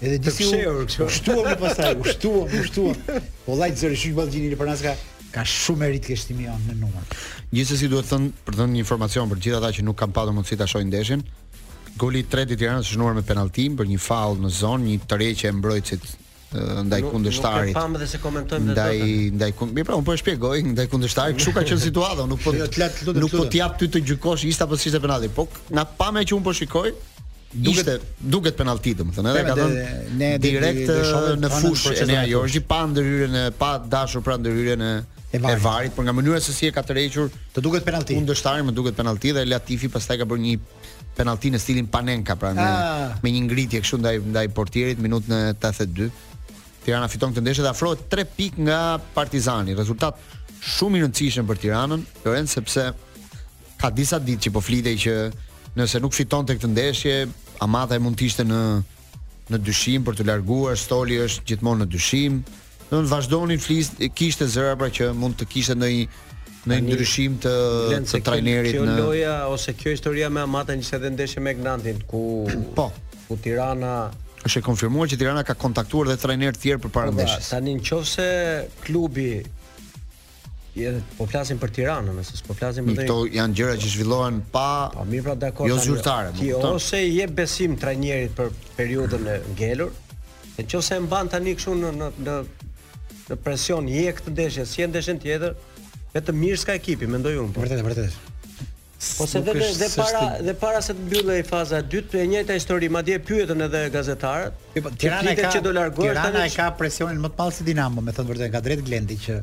[0.00, 3.22] Edhe si u shëhur Shtuam më pasaj, u shtuam, u shtuam.
[3.44, 4.94] Po vllajzori shiq ballgjini në Parnaska
[5.34, 7.18] ka shumë erit ke shtimi janë në numër.
[7.50, 10.38] Gjithsesi duhet të thonë për dhënë një informacion për gjithë ata që nuk kanë pasur
[10.38, 11.26] mundësi ta shohin ndeshin.
[11.98, 15.02] Goli i tretë i Tiranës është shënuar me penalti për një faull në zonë, një
[15.10, 16.08] tërheqje e mbrojtësit
[16.58, 17.72] ndaj kundërshtarit.
[17.74, 18.98] pam dhe se komentojmë ndaj
[19.34, 19.74] ndaj kundërshtarit.
[19.74, 22.68] Mi pra, un po e shpjegoj ndaj kundështarit, çu ka qenë situata, nuk po jo,
[23.18, 25.30] nuk po t'jap ty të gjykosh ishte apo sikisht penalti.
[25.34, 26.92] Po na pamë që un po shikoj
[27.66, 29.82] duket duket penalti domethënë edhe ka thënë
[30.18, 30.88] ne direkt
[31.38, 34.88] në fushë e ne Jorgji pa ndërhyrjen e pa dashur pra ndërhyrjen e
[35.38, 38.74] e varit por nga mënyra se si e ka tërhequr të duket penalti Kundështari më
[38.74, 40.58] duket penalti dhe Latifi pastaj ka bërë një
[41.14, 43.14] penalti në stilin Panenka pra ah.
[43.22, 46.10] me një ngritje kështu ndaj ndaj portierit minutën 82
[46.84, 48.78] Tirana fiton këtë ndeshje dhe afrohet 3 pikë nga
[49.16, 49.72] Partizani.
[49.78, 50.18] Rezultat
[50.74, 52.84] shumë i rëndësishëm për Tiranën, Loren, sepse
[53.80, 55.14] ka disa ditë që po flitej që
[55.78, 57.14] nëse nuk fitonte këtë ndeshje,
[57.64, 58.60] Amata e mund të ishte në
[59.52, 62.38] në dyshim për të larguar, Stoli është gjithmonë në dyshim.
[62.90, 66.06] Do të vazhdonin flis, kishte zëra pra që mund të kishte ndonjë
[66.70, 67.52] në ndryshim të
[68.08, 72.00] të trajnerit në Loja ose kjo historia me Amata që se dhe ndeshje me Gnantin
[72.08, 72.22] ku
[72.78, 72.88] po
[73.28, 73.96] ku Tirana
[74.44, 77.48] është e konfirmuar që Tirana ka kontaktuar dhe trajner të tjerë për para po, ndeshjes.
[77.54, 78.26] Tani nëse
[78.84, 79.28] klubi
[80.74, 84.66] edhe po flasim për Tiranën, nëse po flasim për këto janë gjëra që zhvillohen pa
[84.66, 85.70] pa po, mirë pra dakord.
[85.70, 89.92] Jo zyrtare, më Ose i jep besim trajnerit për periudhën e ngelur.
[90.58, 92.36] Në qoftë e mban tani kështu në në në
[93.30, 95.54] në presion i e këtë ndeshje, si e ndeshën tjetër,
[96.12, 97.54] vetëm mirë s'ka ekipi, mendoj unë.
[97.56, 97.64] Po.
[97.64, 98.22] Vërtet, vërtet.
[99.20, 102.88] Ose dhe, dhe, para dhe para se të mbyllej faza e dytë, e njëjta histori,
[102.96, 104.62] madje pyetën edhe gazetarët.
[104.76, 106.10] Jo, po, Tirana e ka që do largohet.
[106.16, 109.18] Tirana e ka presionin më të madh se Dinamo, me thënë vërtet ka drejt Glendi
[109.26, 109.38] që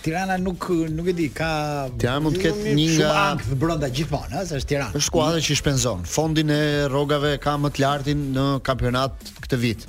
[0.00, 1.50] Tirana nuk nuk e di, ka
[1.98, 4.92] Tirana mund të ketë një nga ankth brenda gjithmonë, ëh, se është Tirana.
[4.98, 6.04] Është skuadra që shpenzon.
[6.16, 6.60] Fondin e
[6.92, 9.88] rrogave ka më të lartin në kampionat këtë vit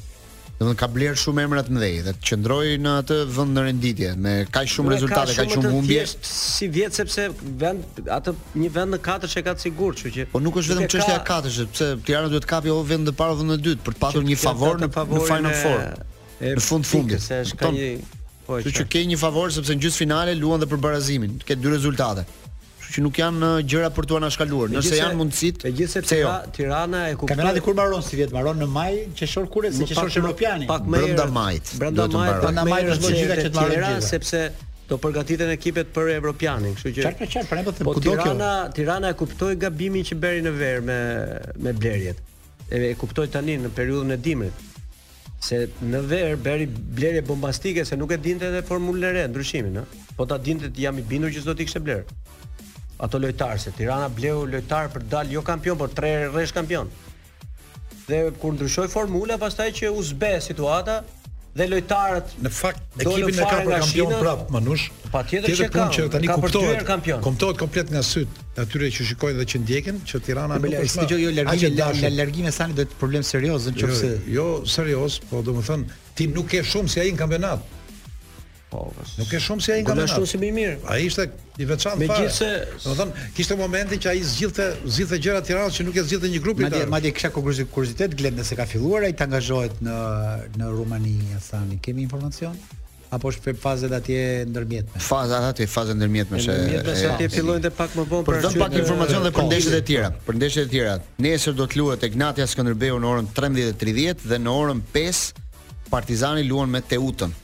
[0.61, 4.11] domethënë ka bler shumë emra të mëdhej dhe të qëndroj në atë vend në renditje
[4.21, 6.03] me kaq shumë dhe rezultate, kaq shumë humbje.
[6.29, 7.27] Si vjet sepse
[7.61, 10.27] vend atë një vend në katërsh e ka të sigurt, kështu që.
[10.35, 11.17] Po nuk është vetëm çështja ka...
[11.17, 14.03] e katërsh, sepse Tirana duhet kapi o vend në parë vend në dytë për të
[14.05, 15.81] patur një favor në, në Final Four.
[15.81, 17.25] E, në fund fundit.
[17.25, 17.91] Sepse ka një
[18.47, 21.73] po, që ke një favor sepse në gjysmë finale luan dhe për barazimin, ke dy
[21.73, 22.27] rezultate
[22.91, 26.31] që nuk janë uh, gjëra për tu anashkaluar, Nëse janë mundësit, e gjithë sepse jo.
[26.55, 27.31] Tirana e kuptoi.
[27.35, 30.67] Kampionati di kur mbaron si vjet, mbaron në maj, qeshor kurë se qeshor evropiani.
[30.67, 31.73] Brenda majit.
[31.81, 34.41] Brenda majit, brenda majit është më gjithë që Tirana sepse
[34.91, 37.05] do përgatiten ekipet për evropianin, kështu që.
[37.05, 37.49] Çfarë ka qenë?
[37.51, 40.99] Po ne do po Tirana, Tirana e kuptoi gabimin që bëri në ver me
[41.65, 42.19] me blerjet.
[42.67, 44.67] E e kuptoi tani në periudhën e dimrit
[45.41, 49.79] se në ver bëri blerje bombastike se nuk e dinte edhe formulën e re ndryshimin,
[49.81, 50.05] ë.
[50.19, 52.03] Po ta dinte jam i bindur që s'do të kishte bler
[53.01, 56.89] ato lojtarë se Tirana bleu lojtar për dal jo kampion por tre rresh kampion.
[58.07, 60.99] Dhe kur ndryshoi formula pastaj që u zbe situata
[61.57, 64.85] dhe lojtarët në fakt ekipin e ka për kampion prapë Manush.
[65.11, 65.87] Patjetër që ka.
[65.95, 67.25] Që tani ka kuptohet kampion.
[67.25, 68.39] Kuptohet komplet nga syt.
[68.57, 71.07] Natyrë që shikojnë dhe që ndjekin që Tirana nuk është.
[71.07, 74.13] Ajo jo largimin e largimin sani do të problem serioz nëse.
[74.13, 74.47] Jo, jo
[74.77, 77.71] serioz, po domethënë ti nuk ke shumë si ai në kampionat.
[78.71, 80.75] Nuk e shumë si ai nga ashtu si më mirë.
[80.93, 81.25] Ai ishte
[81.59, 82.23] i veçantë fare.
[82.23, 86.03] Megjithse, do të thonë, kishte momentin që ai zgjidhte zgjidhte gjëra Tiranës që nuk e
[86.07, 86.87] zgjidhte një grup i tjerë.
[86.93, 89.95] Madje kisha kuriozitet Glenda se ka filluar ai të angazhohet në
[90.61, 92.55] në Rumani, e thani, kemi informacion?
[93.11, 94.99] apo është për fazet atje ndërmjetme.
[95.03, 96.53] Faza atje faza ndërmjetme është.
[96.61, 99.75] Ndërmjetme se atje fillojnë të pak më vonë për të pak informacion dhe për ndeshjet
[99.75, 100.11] e tjera.
[100.29, 100.93] Për ndeshjet e tjera,
[101.25, 105.51] nesër do të luhet tek Natia Skënderbeu në orën 13:30 dhe në orën 5
[105.91, 107.35] Partizani luan me Teutën.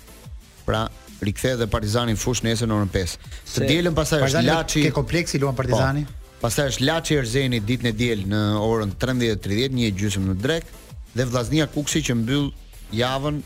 [0.64, 0.86] Pra,
[1.26, 3.16] rikthe dhe Partizani në fush nesër në orën 5.
[3.56, 4.84] Të dielën pastaj është Laçi.
[4.88, 5.64] Ke kompleksi luan po.
[5.64, 6.06] Partizani?
[6.08, 10.74] Po, pastaj është Laçi Erzeni ditën e diel në orën 13:30, një gjysmë në drek
[11.18, 12.48] dhe Vllaznia Kuksi që mbyll
[12.96, 13.40] javën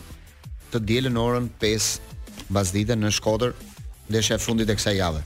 [0.73, 1.91] të dielën në orën 5
[2.51, 3.53] mbasdite në Shkodër
[4.11, 5.21] ndeshja e fundit e kësaj jave.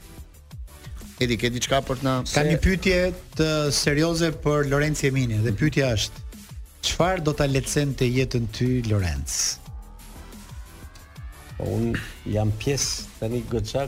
[1.21, 2.13] Edi ke diçka për të na?
[2.27, 2.99] Ka një pyetje
[3.39, 6.25] të serioze për Lorenzo Emini dhe pyetja është
[6.85, 9.55] çfarë do ta lehtësonte jetën ty Lorenz?
[11.55, 11.93] Po un
[12.27, 13.37] jam pjesë tani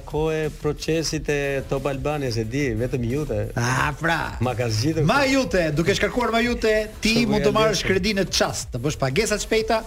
[0.07, 3.39] ko e procesit e Top Albania se di vetëm jute.
[3.59, 4.37] Ah, pra.
[4.39, 5.03] Ma ka zgjitur.
[5.03, 6.71] Ma jute, duke shkarkuar ma jute,
[7.03, 9.81] ti mund të marrësh kredi në çast, të bësh pagesat shpejta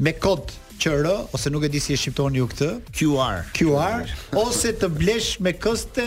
[0.00, 3.44] me kod QR ose nuk e di si e shqiptoni ju këtë, QR.
[3.58, 4.08] QR
[4.46, 6.06] ose të blesh me këste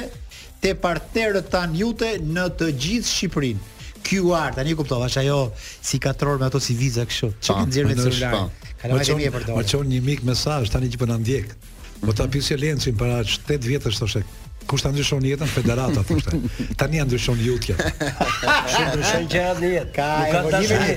[0.62, 3.68] te partnerët tan jute në të gjithë Shqipërinë.
[4.02, 5.38] QR, tani kuptova, është ajo
[5.86, 7.30] si katror me ato si viza kështu.
[7.46, 8.71] Çka nxjerr me celular?
[8.82, 11.56] Kalamaj më qonë, për më qonë një mik mesaj, tani që përna po ndjek mm
[11.56, 12.06] -hmm.
[12.08, 14.26] Po ta pisje lencin para 8 vjetës të shek
[14.68, 16.32] Kush ta ndryshon jetën federata thoshte.
[16.80, 17.76] Tani ja ndryshon jutja.
[17.78, 19.92] Shumë ndryshon që në jetë.
[19.96, 20.94] Ka nuk ka dashuri.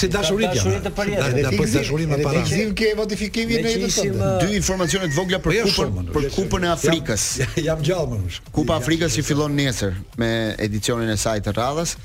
[0.00, 0.56] Si dashuri ti.
[0.58, 1.30] Dashuri të parë.
[1.34, 2.42] Ne po dashurim me para.
[2.50, 4.32] që ke modifikimin në jetën tonë.
[4.42, 7.22] Dy informacione të vogla për po kupën për kupën e Afrikës.
[7.68, 8.50] Jam gjallë më shumë.
[8.52, 10.30] Kupa e Afrikës që fillon nesër me
[10.66, 11.96] edicionin e saj të radhës.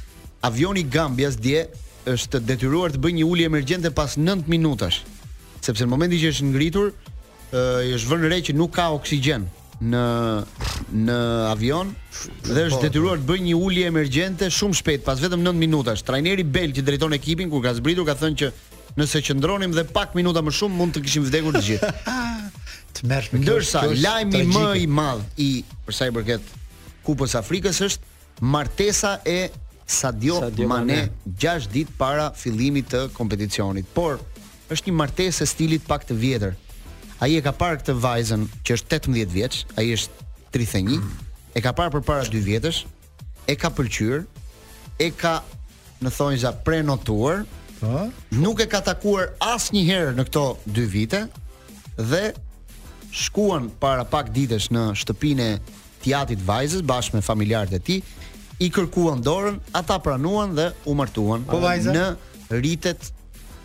[0.47, 1.67] Avioni Gambias dje
[2.15, 5.01] është detyruar të bëjë një ulje emergjente pas 9 minutash
[5.63, 6.91] sepse në momentin që është ngritur,
[7.51, 7.63] ë
[7.95, 9.47] është vënë re që nuk ka oksigjen
[9.79, 10.01] në
[11.05, 11.15] në
[11.53, 11.91] avion
[12.47, 12.83] dhe është po.
[12.87, 16.03] detyruar të bëjë një ulje emergjente shumë shpejt, pas vetëm 9 minutash.
[16.05, 18.49] Trajneri belg që drejton ekipin kur ka zbritur ka thënë që
[18.99, 21.93] nëse qëndronim dhe pak minuta më shumë mund të kishim vdekur të gjithë.
[22.97, 25.49] të mersh me Ndërsa lajmi më i madh i
[25.87, 26.51] për sa i përket
[27.05, 29.39] Kupës Afrikës është martesa e
[29.89, 33.87] Sadio, Sadio Mane, Mane 6 ditë para fillimit të kompeticionit.
[33.95, 34.19] Por
[34.73, 36.55] është një martesë e stilit pak të vjetër.
[37.23, 41.07] Ai e ka parë këtë vajzën që është 18 vjeç, ai është 31,
[41.57, 42.83] e ka parë përpara 2 vjetësh,
[43.51, 44.23] e ka pëlqyer,
[45.03, 45.35] e ka
[46.03, 47.43] në thonjza prenotuar,
[47.79, 48.05] po.
[48.35, 50.41] Nuk e ka takuar asnjëherë në këto
[50.75, 51.21] 2 vite
[51.95, 52.33] dhe
[53.15, 58.01] shkuan para pak ditësh në shtëpinë e tiatit vajzës bashkë me familjarët e tij,
[58.59, 62.09] i kërkuan dorën, ata pranuan dhe u martuan po, në
[62.59, 63.11] ritet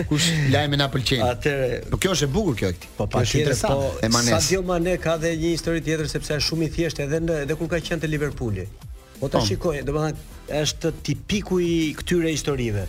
[0.09, 1.27] kush lajmin na pëlqen.
[1.27, 1.83] Atëre.
[1.91, 2.91] Po kjo është e bukur kjo këtu.
[2.97, 4.17] Po pak interesant.
[4.29, 7.59] Sa dje ne ka dhe një histori tjetër sepse është shumë i thjeshtë edhe edhe
[7.59, 8.67] kur ka qenë te Liverpooli.
[9.19, 9.45] Po ta po.
[9.47, 12.87] shikoj, domethënë është tipiku i këtyre historive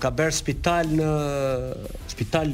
[0.00, 1.08] ka bër spital në
[2.12, 2.52] spital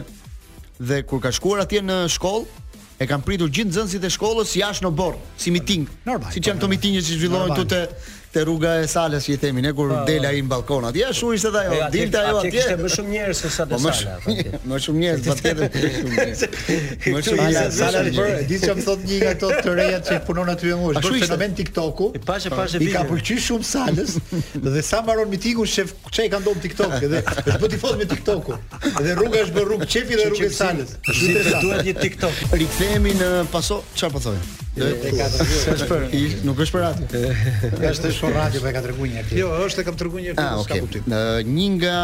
[0.82, 2.64] Dhe kur ka shkuar atje në shkollë,
[3.02, 5.86] e kanë pritur gjithë nxënësit e shkollës jashtë në borë, si miting.
[6.10, 6.34] Normal.
[6.34, 7.84] Siç janë to mitingje që zhvillohen këtu te
[8.32, 11.04] te rruga e Salës që i themi ne kur oh, del ai në balkon atje
[11.10, 14.68] ashtu ishte ajo dilte ajo atje ishte më shumë njerëz se sa te po, Salës
[14.72, 16.28] më shumë njerëz pa tjetër shumë
[17.16, 20.18] më shumë njerëz Sala e bër diç çam thot një nga ato të reja që
[20.30, 24.16] punon aty në ush bën fenomen TikToku i pashë pashë i ka pëlqy shumë Salës
[24.70, 28.08] dhe sa mbaron mitiku shef çai i ka ndonë TikTok edhe e bëti fot me
[28.16, 31.98] TikToku dhe rruga është bër rrugë çefi dhe rrugë e Salës duhet të bëhet një
[32.00, 38.62] TikTok rikthehemi në paso çfarë po thonë Nuk dhe, dhe, dhe, dhe, dhe, Son Radio
[38.62, 40.78] po ka treguar një Jo, është e kam treguar një herë, ah, okay.
[40.78, 41.14] s'ka kuptim.
[41.58, 41.96] një nga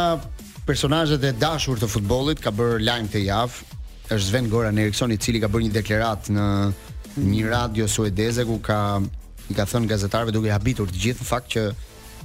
[0.65, 3.77] personazhet e dashur të futbollit ka bërë lajm këtë javë
[4.15, 6.47] është Sven Goran Eriksson i cili ka bërë një deklaratë në
[7.27, 8.79] një radio suedeze ku ka
[9.51, 11.67] i ka thënë gazetarëve duke habitur të gjithë në fakt që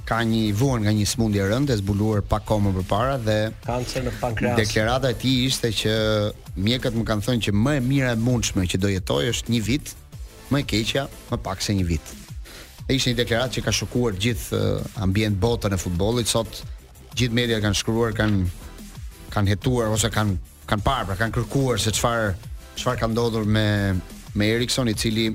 [0.09, 3.37] ka një vuan nga një smundje rënd e zbuluar pa kohë për para dhe
[3.67, 4.57] kancer në pankreas.
[4.57, 5.93] Deklarata e tij ishte që
[6.65, 9.61] mjekët më kanë thënë që më e mira e mundshme që do jetoj është një
[9.69, 9.93] vit,
[10.49, 12.17] më e keqja më pak se një vit.
[12.85, 16.59] E ishte një deklarat që ka shokuar gjithë eh, ambient botën e futbolit sot
[17.15, 18.43] gjithë media kanë shkruar, kanë
[19.33, 20.35] kanë hetuar ose kanë
[20.69, 22.33] kanë parë, pra kanë kërkuar se qëfar
[22.79, 23.63] çfarë ka ndodhur me
[24.35, 25.27] me Eriksson i cili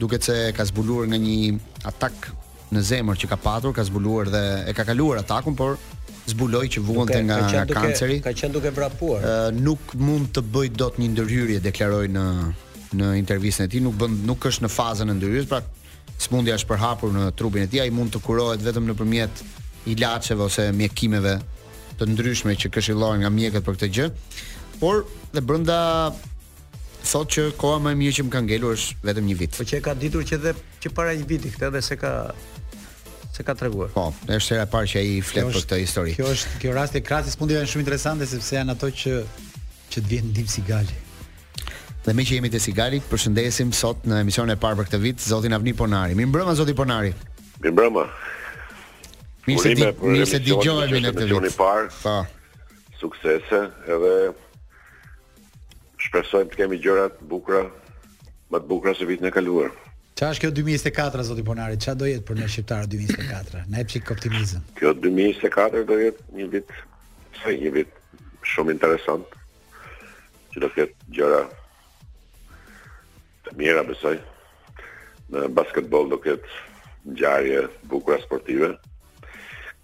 [0.00, 1.52] duket se ka zbuluar nga një
[1.90, 2.26] atak
[2.72, 5.76] në zemër që ka patur, ka zbuluar dhe e ka kaluar atakun, por
[6.26, 8.16] zbuloi që të nga ka duke, kanceri.
[8.24, 9.20] Ka qenë duke vrapuar.
[9.20, 12.24] Eh, nuk mund të bëj dot një ndërhyrje, deklaroi në
[12.96, 15.60] në intervistën e tij, nuk bën nuk është në fazën e ndërhyrjes, pra
[16.20, 19.42] smundja është përhapur në trupin e tij, ai mund të kurohet vetëm nëpërmjet
[19.92, 21.36] ilaçeve ose mjekimeve
[22.00, 24.08] të ndryshme që këshillohen nga mjekët për këtë gjë.
[24.80, 25.04] Por
[25.34, 25.78] dhe brenda
[27.02, 29.58] thotë që koha më e mirë që më ka ngelur është vetëm një vit.
[29.60, 32.12] Po që e ka ditur që edhe që para një viti këtë edhe se ka
[33.32, 33.88] se ka treguar.
[33.94, 36.16] Po, është era e parë që ai flet për këtë histori.
[36.18, 39.18] Kjo është kjo rasti krahasi smundjeve është shumë interesante sepse janë ato që
[39.92, 40.64] që të vjen ndihmë si
[42.02, 45.18] Dhe me që jemi të sigari përshëndesim sot në emisionin e parë për këtë vit,
[45.22, 46.16] Zotin Avni Ponari.
[46.18, 47.12] Mi zoti Zotin Ponari.
[47.62, 48.02] Mi mbrëma.
[49.46, 49.74] Mi se
[50.38, 51.12] di gjojme në këtë vit.
[51.12, 51.94] Mi se di në këtë vit.
[52.02, 52.16] Pa.
[52.98, 54.12] Suksese, edhe
[56.02, 57.62] shpresojmë të kemi gjërat bukra,
[58.52, 59.70] më të bukra se vitin e kaluar.
[60.18, 61.78] Qa është kjo 2024, Zotin Ponari?
[61.82, 63.62] Qa do jetë për në Shqiptarë 2024?
[63.70, 64.66] Në e pësik optimizëm.
[64.78, 66.74] Kjo 2024 do jetë një vit,
[67.44, 67.94] se një vit,
[68.54, 69.38] shumë interesant,
[70.50, 71.44] që do kjetë gjëra
[73.56, 74.16] mira besoj
[75.32, 76.60] në basketbol do këtë
[77.08, 77.62] në gjarje
[78.22, 78.72] sportive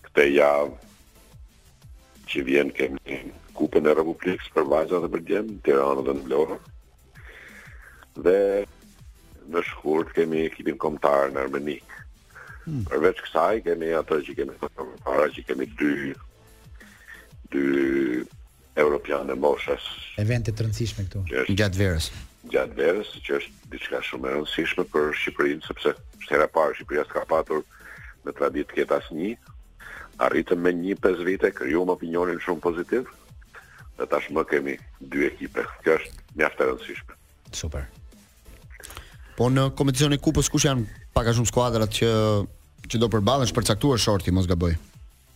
[0.07, 3.23] këte javë që vjen kemi
[3.57, 6.59] kupën e Republikës për Vajza dhe për Gjemë, në Tiranë dhe në Vlorë
[8.29, 8.37] dhe
[9.49, 12.85] në shkurt kemi ekipin komtarë në Armeni hmm.
[12.93, 14.59] përveç kësaj kemi ato që kemi
[15.05, 16.01] para që kemi dy
[17.53, 17.69] dy
[18.79, 19.83] europiane moshës
[20.23, 21.25] eventet të rëndësishme këtu
[21.57, 22.11] gjatë verës
[22.51, 27.05] gjatë verës, që është diçka shumë e rëndësishme për Shqipërinë sepse është hera parë Shqipëria
[27.09, 27.63] s'ka patur
[28.27, 29.33] në traditë këtë asnjë.
[30.27, 33.11] Arritëm me një pesë vite, krijuam opinionin shumë pozitiv
[33.99, 34.77] dhe tashmë kemi
[35.13, 35.65] dy ekipe.
[35.85, 37.19] Kjo është mjaft e rëndësishme.
[37.63, 37.87] Super.
[39.39, 42.11] Po në kompeticionin e kupës kush janë pak a shumë skuadrat që
[42.89, 44.73] që do përballen, është përcaktuar shorti, mos gaboj.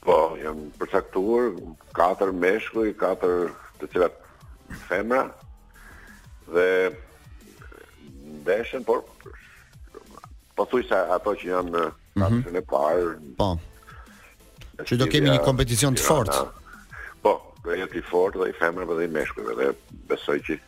[0.06, 1.50] Po, janë përcaktuar
[1.94, 3.50] katër meshkuj, katër
[3.82, 4.14] të cilat
[4.88, 5.26] femra,
[6.54, 6.92] dhe
[8.44, 9.04] ndeshën, por
[10.56, 11.82] po thuj se ato që janë në
[12.14, 12.58] mm -hmm.
[12.60, 13.10] e parë.
[13.40, 13.50] Po.
[14.88, 16.40] Që do kemi një kompeticion të fortë.
[17.24, 17.32] Po,
[17.64, 19.70] do jetë i fortë dhe i femër dhe i meshkujve dhe
[20.10, 20.58] besoj që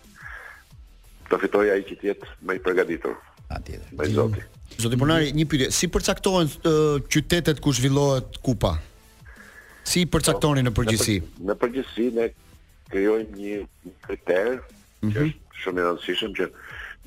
[1.30, 3.14] do fitoj ai që tjetë më i përgatitur.
[3.56, 3.90] Atëherë.
[3.98, 4.42] Me zoti.
[4.80, 8.78] Zoti Bonari, një pyetje, si përcaktohen uh, qytetet ku zhvillohet kupa?
[9.84, 11.18] Si i përcaktoni në po, përgjithësi?
[11.44, 12.30] Në përgjithësi ne
[12.88, 15.12] krijojmë një kriter mm -hmm.
[15.12, 15.26] që mhm.
[15.26, 16.48] është shumë i rëndësishëm që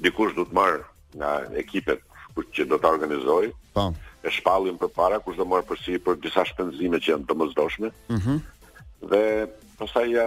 [0.05, 0.81] dikush do të marr
[1.17, 1.31] nga
[1.61, 2.03] ekipet
[2.37, 3.47] që do të organizoj.
[3.73, 3.87] Po.
[4.23, 7.91] E shpallim përpara kush do marr për si për disa shpenzime që janë të mosdoshme.
[8.17, 8.41] Mhm.
[9.09, 9.19] dhe
[9.77, 10.23] pastaj ja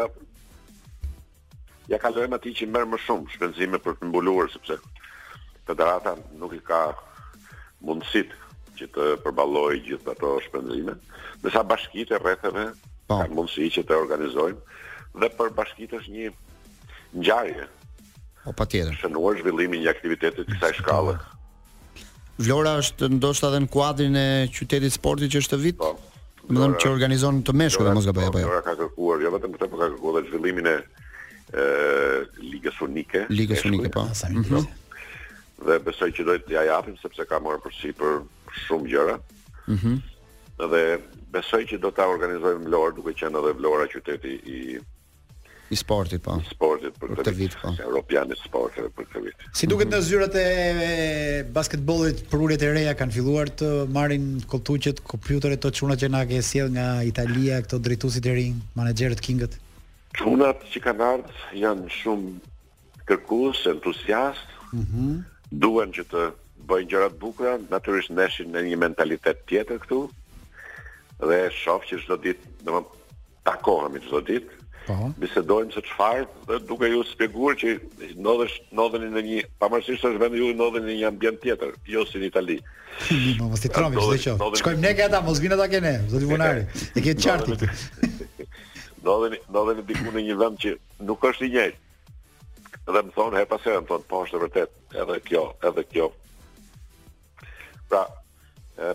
[1.91, 4.77] ja kalojmë atij që merr më shumë shpenzime për të mbuluar sepse
[5.67, 6.79] federata nuk i ka
[7.83, 8.31] mundësit
[8.79, 10.95] që të përballojë gjithë ato shpenzime.
[11.43, 12.69] Nësa bashkitë rrethave
[13.11, 13.19] po.
[13.19, 14.63] kanë mundësi që të organizojnë
[15.19, 16.31] dhe për bashkitë është një
[17.19, 17.67] ngjarje
[18.45, 18.95] Po patjetër.
[19.01, 21.15] Shënuar zhvillimin një aktivitetit të kësaj shkallë.
[22.41, 24.27] Vlora është ndoshta edhe në kuadrin e
[24.57, 25.79] qytetit sporti që është vit.
[25.83, 25.91] Po.
[26.51, 28.47] Më thonë që organizon të meshkut dhe mos gabaj apo jo.
[28.49, 30.77] Vlora ka kërkuar jo vetëm këtë, të po ka kërkuar dhe zhvillimin e
[32.49, 33.25] Ligës Unike.
[33.37, 34.07] Ligës Unike po.
[34.33, 34.65] Mhm.
[35.69, 38.19] Dhe besoj që do të ja japim sepse ka marrë përsi për
[38.67, 39.19] shumë gjëra.
[39.77, 40.01] Mhm.
[40.61, 40.81] dhe
[41.33, 44.59] besoj që do ta organizojmë Vlorë duke qenë edhe Vlora qyteti i
[45.71, 46.35] i sportit po.
[46.43, 47.71] I sportit për këtë vit po.
[47.85, 49.45] Europian i sportit për këtë vit.
[49.55, 50.47] Si duket në zyrat e
[51.55, 56.25] basketbollit për uljet e reja kanë filluar të marrin koltuqet, kompjuterët të çuna që na
[56.31, 59.57] ke sjell nga Italia këto drejtuesit e rinj, menaxherët Kingët.
[60.19, 62.35] Çunat që kanë ardhur janë shumë
[63.11, 64.47] kërkues, entuziast.
[64.75, 64.87] Mhm.
[64.91, 65.19] Mm
[65.51, 66.21] duan që të
[66.71, 69.97] bëjnë gjëra të bukura, natyrisht ndeshin në një mentalitet tjetër këtu.
[71.27, 73.09] Dhe shoh që çdo ditë, domethënë,
[73.51, 74.60] takohemi çdo ditë
[74.91, 75.11] Po.
[75.23, 77.75] bisedojmë se çfarë dhe duke ju shpjeguar që
[78.19, 82.19] ndodhesh ndodheni në një pavarësisht është vendi ju ndodheni në një ambient tjetër, jo si
[82.19, 82.57] në Itali.
[83.39, 84.43] Po mos i trovi çdo çoh.
[84.61, 86.65] Shkojmë ne këta, mos vinë ata kënë, zoti Vonari.
[86.99, 87.63] E ke çartit.
[89.05, 90.75] Ndodheni ndodheni diku në një vend që
[91.07, 92.15] nuk është i njëjtë.
[92.91, 94.75] Dhe më thonë, her pas herë, më thonë, po është e vërtet,
[95.05, 96.11] edhe kjo, edhe kjo.
[97.91, 98.05] Pra,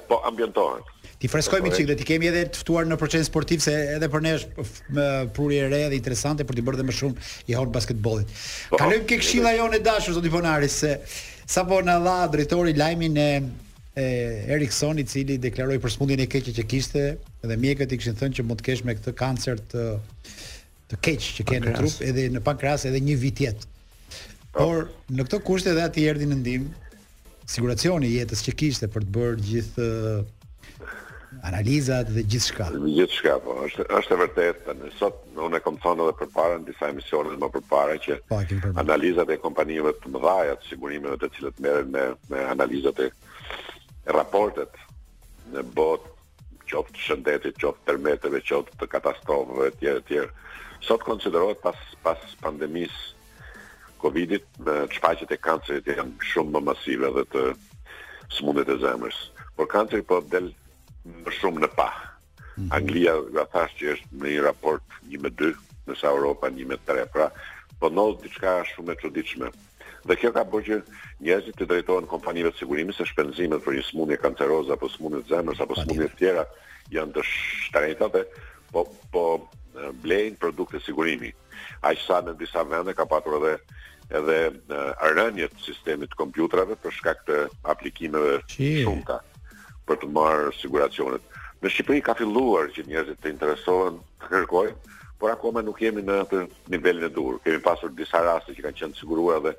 [0.10, 0.82] po ambientohen.
[1.22, 4.24] Ti freskojmë çik dhe ti kemi edhe të ftuar në proces sportiv se edhe për
[4.26, 5.06] ne është
[5.36, 8.32] prurje e re dhe interesante për të bërë më shumë i hon basketbollit.
[8.72, 10.98] Po, Kalojmë ke këshilla jonë e dashur zoti Ponari se
[11.48, 13.30] sapo na dha drejtori lajmin e
[13.96, 14.06] e
[14.52, 17.04] Eriksoni i cili deklaroi për smundjen e keqe që kishte
[17.48, 19.86] dhe mjekët i kishin thënë që mund të kesh me këtë kancer të
[20.92, 23.70] të keq që ke në trup edhe në pankreas edhe një vit jetë.
[24.52, 24.66] Po.
[24.66, 26.85] Por në këto kushte dhe atë erdhi në ndihmë
[27.50, 30.88] siguracioni jetës që kishte për të bërë gjithë eh,
[31.46, 32.72] analizat dhe gjithçka.
[32.84, 34.92] Gjithçka po, është është e vërtetë tani.
[34.98, 38.60] Sot unë e kam dhe edhe përpara në disa emisione më përpara që pa, po,
[38.66, 43.12] për analizat e kompanive të mëdha të sigurimeve të cilët merren me me analizat e,
[44.18, 44.82] raportet
[45.54, 46.02] në bot,
[46.72, 50.26] qoftë shëndetit, qoftë tërmeteve, qoftë të katastrofëve, etj etj.
[50.86, 53.15] Sot konsiderohet pas pas pandemisë
[54.06, 57.42] COVID-it, me shfaqjet e kancerit janë shumë më masive dhe të
[58.38, 59.18] sëmundjet e zemrës.
[59.58, 60.52] Por kanceri po del
[61.26, 61.88] më shumë në pa.
[62.60, 62.70] Mhm.
[62.78, 65.54] Anglia do të thashë që është në një raport 1 me 2,
[65.90, 67.32] nësa Europa 1 me 3, pra
[67.82, 69.48] po ndodh diçka shumë e çuditshme.
[70.06, 70.78] Dhe kjo ka bërë që
[71.26, 75.30] njerëzit të drejtohen kompanive të sigurimi se shpenzimet për një sëmundje kanceroze apo sëmundje të
[75.34, 76.46] zemrës apo sëmundje të tjera
[76.94, 78.22] janë të shtrenjta dhe
[78.72, 79.26] po po
[80.06, 81.34] blejnë produkte sigurimi.
[81.90, 83.58] Aq sa në disa vende ka patur edhe
[84.14, 84.38] edhe
[85.16, 87.38] rënjët sistemit kompjutrave për shkak të
[87.74, 89.18] aplikimeve shumëta
[89.88, 91.22] për të marë siguracionet.
[91.64, 94.76] Në Shqipëri ka filluar që njerëzit të interesohen të kërkojnë,
[95.20, 96.44] por akoma nuk jemi në atë
[96.74, 97.40] nivelin e dur.
[97.46, 99.56] Kemi pasur disa raste që kanë qenë siguruar dhe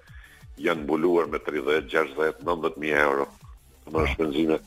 [0.66, 3.26] janë mbuluar me 30, 60, 90 mijë euro
[3.94, 4.60] në shpenzime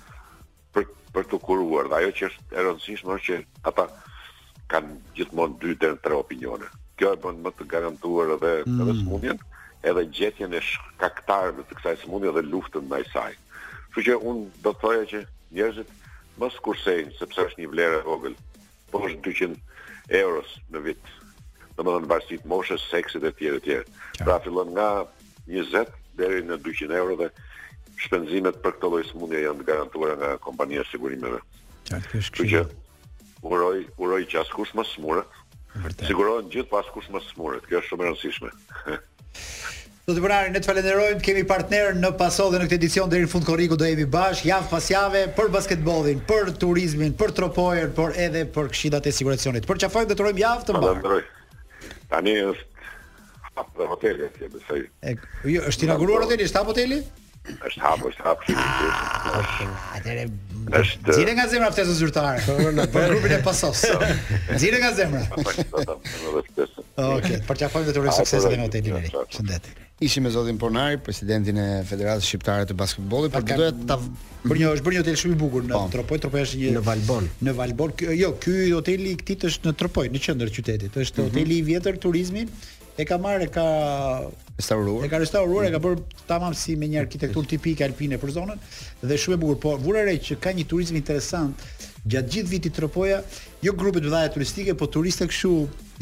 [0.76, 1.88] për për të kuruar.
[1.92, 3.88] Dhe ajo që është e rëndësishme është që ata
[4.72, 6.68] kanë gjithmonë dy deri tre opinione.
[7.00, 8.82] Kjo e bën më të garantuar edhe mm.
[8.84, 9.40] edhe smundjen
[9.84, 13.36] edhe gjetjen e shkaktarëve të kësaj sëmundje dhe luftën ndaj saj.
[13.94, 15.22] Kështu që un do të thoya që
[15.56, 15.94] njerëzit
[16.42, 18.36] mos kursejnë sepse është një vlerë e vogël,
[18.92, 21.14] por është 200 euros në vit.
[21.80, 23.96] Domethënë varësi të moshës, seksit e tjerë e tjerë.
[24.26, 24.90] Pra fillon nga
[25.48, 27.30] 20 deri në 200 euro dhe
[28.04, 31.40] shpenzimet për këtë lloj sëmundje janë të garantuara nga kompania e sigurimeve.
[31.90, 32.66] Kështu që
[33.48, 35.30] uroj uroj që askush mos smuret.
[36.04, 37.64] Sigurohen gjithë pas po kusht mos smuret.
[37.70, 38.50] Kjo është shumë e rëndësishme.
[40.10, 43.20] Do të vrarë, ne të falenderojmë, kemi partner në paso dhe në këtë edicion dhe
[43.22, 47.92] në fund koriku do jemi bashkë, javë pas jave, për basketbolin, për turizmin, për tropojer,
[47.94, 49.68] por edhe për këshidat e siguracionit.
[49.70, 50.96] Për qafojmë dhe të rojmë javë të mbarë.
[50.96, 51.22] Falenderoj.
[52.16, 54.82] Tani është hapë dhe hoteli, si e besoj.
[55.54, 57.04] Jo, është inaugurur hoteli, është hapë hoteli?
[57.48, 58.54] është hapo, është hapo.
[58.54, 60.26] Ah, Atëre
[60.80, 62.42] është Zile nga zemra ftesën zyrtare.
[62.46, 62.56] Po,
[62.94, 63.84] po grupin e pasos.
[63.84, 64.10] Po.
[64.62, 65.22] Zile nga zemra.
[65.34, 66.02] Po,
[67.00, 69.12] Okej, për t'ia të urojë sukses në hotelin e ri.
[69.32, 69.70] Shëndet.
[70.04, 73.98] Ishim me zotin Pornari, presidentin e Federatës Shqiptare të Basketbollit, por doja ta
[74.50, 76.84] për një është bërë një hotel shumë i bukur në Tropoj, Tropoj është një në
[76.88, 77.28] Valbon.
[77.44, 81.00] Në Valbon, jo, ky hoteli i këtij është në Tropoj, në qendër qytetit.
[81.04, 81.30] Është mhm.
[81.32, 82.46] hoteli i vjetër turizmi,
[83.00, 83.68] e ka marrë ka
[84.60, 85.06] restauruar.
[85.06, 88.60] E ka restauruar e ka bërë tamam si me një arkitekturë tipike alpine për zonën
[89.02, 91.64] dhe shumë e bukur, por vura re që ka një turizëm interesant
[92.08, 93.22] gjatë gjithë vitit tropoja
[93.64, 95.52] jo grupe të dhaja turistike, po turiste këshu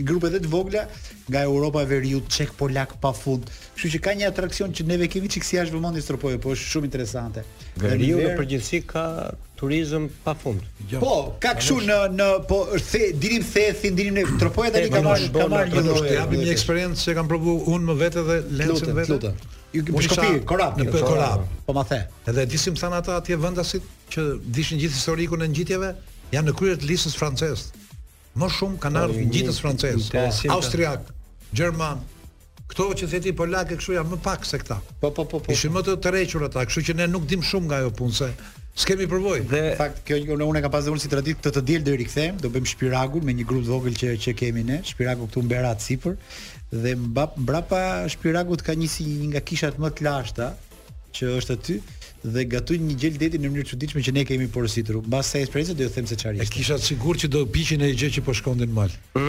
[0.06, 0.84] grupe dhe të vogla
[1.28, 5.08] nga Europa e Veriut, Çek Polak, pa fund këshu që ka një atrakcion që neve
[5.10, 7.46] kemi që kësi ashtë vëmondis tropoja, po është shumë interesante
[7.82, 9.08] Veriut në përgjithësi ka
[9.58, 11.02] turizm pa fund jo.
[11.02, 14.96] Po, ka këshu në, në po, the, dirim the, thin, dirim në tropoja dhe një
[15.00, 19.38] kamar një dojë Një eksperiencë që kam provu unë më vete dhe Lencën që vete
[19.74, 21.44] ju ke prishur korap në për korap.
[21.68, 22.00] Po ma the.
[22.32, 25.94] Edhe disim thënë ata atje vendasit që dishin gjithë historikun e ngjitjeve,
[26.36, 27.72] janë në krye të listës
[28.38, 30.22] Më shumë kanë ardhur po, ngjitës franceze,
[30.54, 31.08] austriak,
[31.58, 32.04] gjerman,
[32.70, 34.76] Kto që thet polake kështu janë më pak se këta.
[35.00, 35.52] Po po po po.
[35.54, 38.28] Ishin më të tërhequr ata, kështu që ne nuk dim shumë nga ajo punë se
[38.84, 39.46] s'kemi përvojë.
[39.50, 42.36] Dhe në fakt kjo unë unë kam pasur si traditë këtë të diel deri rikthem,
[42.44, 45.82] do bëjmë shpiragun me një grup vogël që që kemi ne, shpiragu këtu në Berat
[45.88, 46.20] sipër
[46.72, 46.96] dhe
[47.36, 50.52] mbrapa shpiragut ka nisi një nga kishat më të lashta
[51.16, 51.76] që është aty
[52.28, 54.98] dhe gatuj një gjel deti në mënyrë çuditshme që ne kemi porositur.
[55.06, 56.50] Mbas sa eksperiencë do të them se çfarë ishte.
[56.50, 58.92] E kisha sigurt që do të piqen ai gjë që po shkonin mal.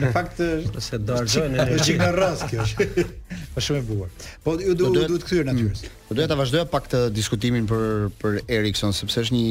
[0.00, 0.40] në fakt
[0.86, 2.64] se do Është një në rast kjo.
[3.58, 4.14] Është shumë e bukur.
[4.46, 5.82] Po ju do duhet të kthyer natyrës.
[5.90, 6.14] Mm.
[6.16, 9.44] doja ta vazhdoja pak të diskutimin për për Erikson sepse është një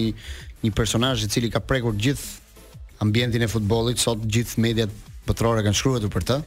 [0.63, 2.57] një personazh i cili ka prekur gjithë
[3.05, 4.97] ambientin e futbollit, sot gjithë mediat
[5.29, 6.41] botërore kanë shkruar për të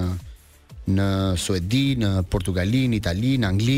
[0.89, 1.05] në
[1.38, 3.76] Suedi, në Portugali, në Itali, në Angli,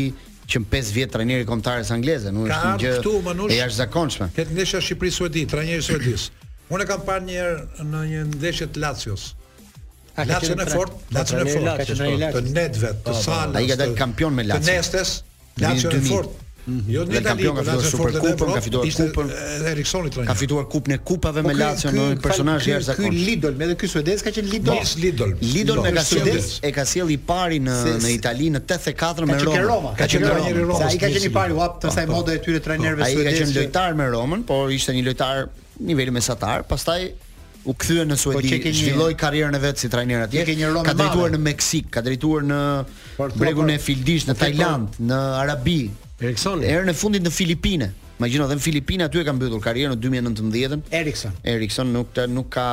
[0.48, 4.28] që në 5 vjet trajneri kombëtarës angleze, nuk është një gjë e jashtëzakonshme.
[4.32, 6.24] Këtë këtu ndeshja Shqipëri-Suedi, trajneri Suedis.
[6.72, 9.26] Unë kam parë një herë në një ndeshje të Lazios.
[10.16, 11.82] Lazio në fort, Lazio në fort,
[12.32, 13.18] të nedve, të po, po.
[13.26, 13.60] salës.
[13.60, 14.70] Ai ka kampion me Lazio.
[14.70, 15.14] Të nestes,
[15.66, 16.40] Lazio në fort.
[16.66, 19.30] Jo në Itali, kampion ka po fituar Superkupën, ka fituar Kupën.
[19.56, 20.28] Edhe Eriksoni trajnon.
[20.30, 23.10] Ka fituar Kupën e Kupave me Lazio, një personazh i jashtëzakonshëm.
[23.10, 24.76] Ky Lidl, edhe ky suedez ka qenë Lidl.
[25.02, 25.32] Lidl.
[25.42, 29.40] Lidl me ka suedez e ka sjell i pari në në Itali në 84 me
[29.42, 29.90] Roma.
[29.98, 30.06] Ka qenë Roma.
[30.06, 30.76] Ka qenë Roma.
[30.78, 33.26] Sa ai ka qenë i pari hap të saj mode e tyre trajnerëve suedezë.
[33.26, 35.42] Ai ka qenë lojtar me Romën, por ishte një lojtar
[35.90, 36.62] niveli mesatar.
[36.70, 37.08] Pastaj
[37.66, 40.44] u kthye në Suedi, filloi karrierën e vet si trajner atje.
[40.82, 42.62] ka drejtuar në Meksik, ka drejtuar në
[43.38, 45.76] bregun e Fildish, në Tajland, në Arabi,
[46.22, 46.60] Erikson.
[46.62, 47.90] Erën e fundit në Filipine.
[48.20, 50.76] Imagjino edhe në Filipina aty e ka mbytur karrierën në 2019.
[50.92, 51.32] ën Erikson.
[51.50, 52.66] Erikson nuk të, nuk ka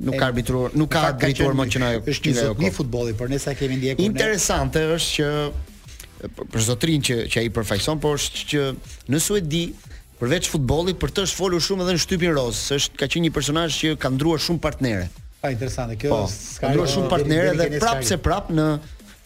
[0.00, 1.90] nuk ka arbitruar, nuk ka drejtuar më që na.
[2.00, 4.00] Është një zotëri futbolli, por ne sa kemi ndjekur.
[4.00, 4.06] ne.
[4.08, 8.62] Interesante është që për zotrin që që ai përfaqëson, por është që
[9.12, 9.64] në Suedi
[10.22, 13.34] përveç futbollit për të është folur shumë edhe në shtypin roz, është ka qenë një
[13.36, 15.10] personazh që ka ndruar shumë partnere.
[15.44, 16.22] Pa ah, interesante, kjo po,
[16.62, 18.68] ka ndruar shumë partnere dhe prapse prap në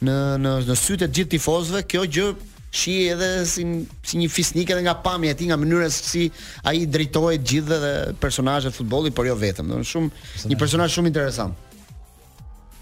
[0.08, 2.26] në në në sytë të gjithë tifozëve, kjo gjë
[2.70, 3.64] shi edhe si
[4.04, 6.22] si një fisnik edhe nga pamja e tij nga mënyra se si
[6.68, 10.52] ai drejtoi të gjithë dhe personazhet e futbollit, por jo vetëm, do të thonë shumë
[10.52, 11.56] një personazh shumë interesant.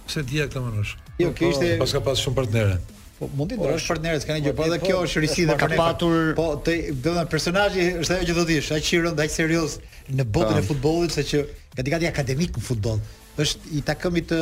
[0.07, 0.95] Pse dia këtë mënosh?
[1.22, 2.76] Jo, kjo po, ishte po, pas ka pas shumë partnerë.
[3.18, 5.68] Po mund të ndrosh po, partnerët, kanë gjë, po edhe kjo është risi dhe ka
[5.78, 6.34] patur.
[6.39, 6.74] Po, do të
[7.07, 9.78] thonë personazhi është ajo që do të thish, aq i rëndë, aq serioz
[10.18, 11.45] në botën e futbollit, saqë
[11.78, 12.99] gati gati akademik në futboll
[13.41, 14.39] është i takëmit të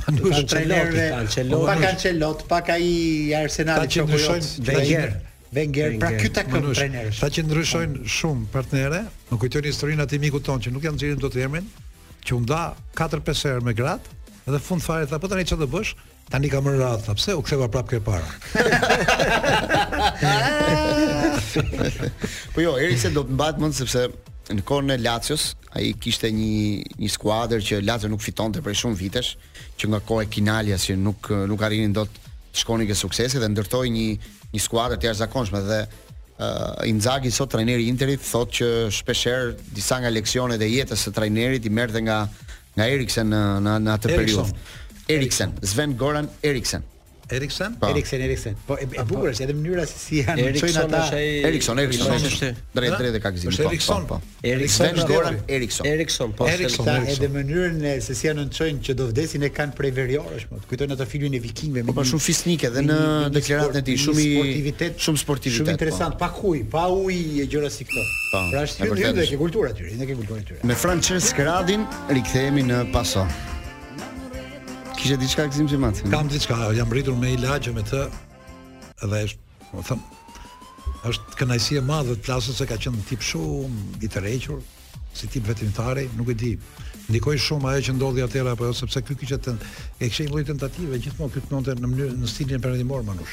[0.00, 1.16] Panush trajnerëve, pa
[1.80, 2.96] Cancelot, po, pak ai i
[3.38, 5.10] Arsenalit që ndryshojnë Wenger.
[5.54, 7.18] Wenger, pra ky takëm trajnerësh.
[7.22, 9.00] Ta që ndryshojnë shumë partnere,
[9.32, 11.66] më kujtojnë historinë atë mikut ton që nuk janë xhirim dot emrin,
[12.26, 12.60] që u nda
[12.98, 14.08] 4-5 herë me gratë,
[14.50, 15.90] dhe fund fare tha po tani çfarë do bësh?
[16.30, 18.28] Tani ka rënë radhë, ta pse u ktheva prapë ke para?
[22.54, 24.02] po jo, Eri se do të mbahet mend sepse
[24.56, 28.98] në kohën e Lazios, ai kishte një një skuadër që Lazio nuk fitonte prej shumë
[28.98, 29.32] vitesh,
[29.78, 32.18] që nga kohë e Kinalias që nuk nuk arrinin dot
[32.50, 34.06] të shkonin ke suksese dhe ndërtoi një
[34.54, 40.00] një skuadër të jashtëzakonshme dhe uh, Inzaghi sot trajneri i Interit thotë që shpeshherë disa
[40.02, 42.24] nga leksionet e jetës së trajnerit i merrte nga
[42.74, 44.52] nga Eriksen në në, në atë periudhë.
[45.10, 46.82] Eriksen, Sven Goran Eriksen.
[47.34, 47.76] Eriksen?
[47.82, 48.56] Eriksen, Eriksen.
[48.66, 51.18] Po e bukur është edhe mënyra se si janë çojnë ata.
[51.18, 53.52] Eriksen, Eriksen, drejt drejtë ka gjithë.
[53.52, 54.18] Është Eriksen po.
[54.52, 55.86] Eriksen dora Eriksen.
[55.90, 56.48] Eriksen po.
[56.50, 56.96] Eriksen po.
[56.96, 60.58] po, edhe mënyrën se si janë çojnë që do vdesin e kanë prej veriorësh po.
[60.72, 62.98] Kujtojnë atë filmin e Vikingëve, po, më shumë fisnike dhe në
[63.36, 65.62] deklaratën e tij shumë sportivitet, shumë sportivitet.
[65.68, 68.04] Shumë interesant, pa kuj, pa uji e gjëra si këto.
[68.52, 70.60] Pra është një ndërtesë e aty, ndërtesë e aty.
[70.72, 73.30] Me Francesc Radin rikthehemi në pason.
[75.00, 76.08] Kishe diçka gzim që matë?
[76.12, 78.02] Kam diçka, jam rritur me ilaçe me të
[79.06, 80.18] Edhe është, më po thëmë
[81.10, 84.60] është kënaqësi e madhe të plasës se ka qenë tip shumë i të requr
[85.16, 86.50] Si tip vetimtari, nuk e di
[87.10, 89.56] Ndikoj shumë ajo që ndodhi atëherë apo jo, sepse ky kishte ten...
[90.00, 93.32] e kishte një lloj tentative gjithmonë këtu ndonte në mënyrë në stilin e perëndimor manush.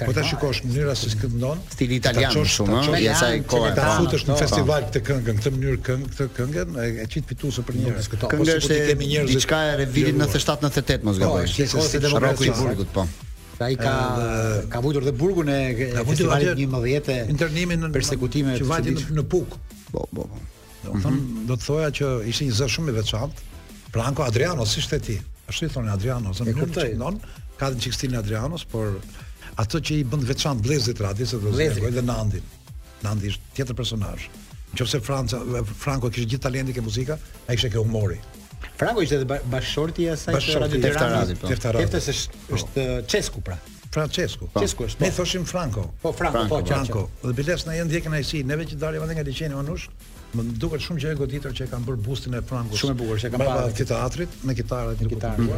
[0.00, 3.44] Po ta shikosh në mënyrë si këtu ndon, stili italian shumë, ëh, ja sa i
[3.52, 3.70] kohë.
[3.78, 7.78] Ta futesh në festival këtë këngën, këtë mënyrë këngë, këtë këngën, e çit fituesë për
[7.78, 8.10] njerëz.
[8.26, 9.34] Këngë po është kemi njerëz.
[9.36, 11.76] Diçka e revitit 97-98 mos gabosh.
[11.76, 13.06] Po, si rroku i burgut, po.
[13.62, 13.90] ai ka
[14.72, 15.58] ka vujtur dhe burgun e
[16.08, 19.54] festivalit 11 e internimin në persekutime që vajti në Puk.
[19.92, 20.40] Po, po, po.
[20.84, 21.46] Do të mm -hmm.
[21.50, 23.50] do të thoja që ishte një zë shumë i veçantë.
[23.92, 25.18] Franco Adriano si ishte ti?
[25.50, 27.16] Ashtu i thonë Adriano, zë nuk të qëndon,
[27.60, 28.94] ka të në qikstin Adrianos, por
[29.60, 32.42] ato që i bënd veçant Blezit Radi, se do të zë dhe Nandin.
[33.04, 34.22] Nandi ishte tjetër personaj.
[34.72, 35.40] Në që se Franca,
[35.84, 37.18] Franco kishtë gjithë talenti ke muzika,
[37.50, 38.16] a ishte ke humori.
[38.80, 41.86] Franco ishte dhe bashorti asaj bashorti, të radio të rani.
[41.86, 43.58] Tefta është, është Česku pra.
[43.92, 44.48] Francesco.
[44.54, 45.00] Francesco është.
[45.04, 45.90] Ne thoshim Franco.
[46.02, 47.02] Po Franco, po Franco.
[47.28, 49.86] Dhe biles na jeni ndjekën ai si, neve që dalim edhe nga liçeni Manush,
[50.32, 52.78] Më duket shumë që e goditur që e kanë bërë bustin e Frankut.
[52.80, 55.48] Shumë e bukur që e kanë bërë të teatrit me kitarën e kitarë.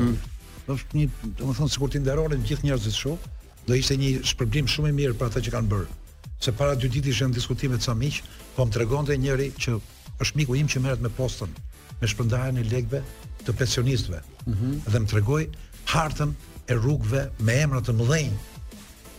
[0.64, 1.00] Është mhm.
[1.00, 3.28] një, domethënë sikur ti nderonin të gjithë njerëzit shoh,
[3.68, 5.98] do ishte një shpërblim shumë i mirë për atë që kanë bërë.
[6.46, 8.18] Se para dy ditësh janë diskutime të sa miq,
[8.56, 9.76] po më tregonte njëri që
[10.24, 11.54] është miku im që merret me postën
[12.00, 13.02] me shpërndarjen e lekëve
[13.46, 14.20] të pensionistëve.
[14.44, 14.74] Mm -hmm.
[14.92, 15.44] Dhe më tregoi
[15.92, 16.30] hartën
[16.66, 18.32] e rrugëve me emra të mëdhenj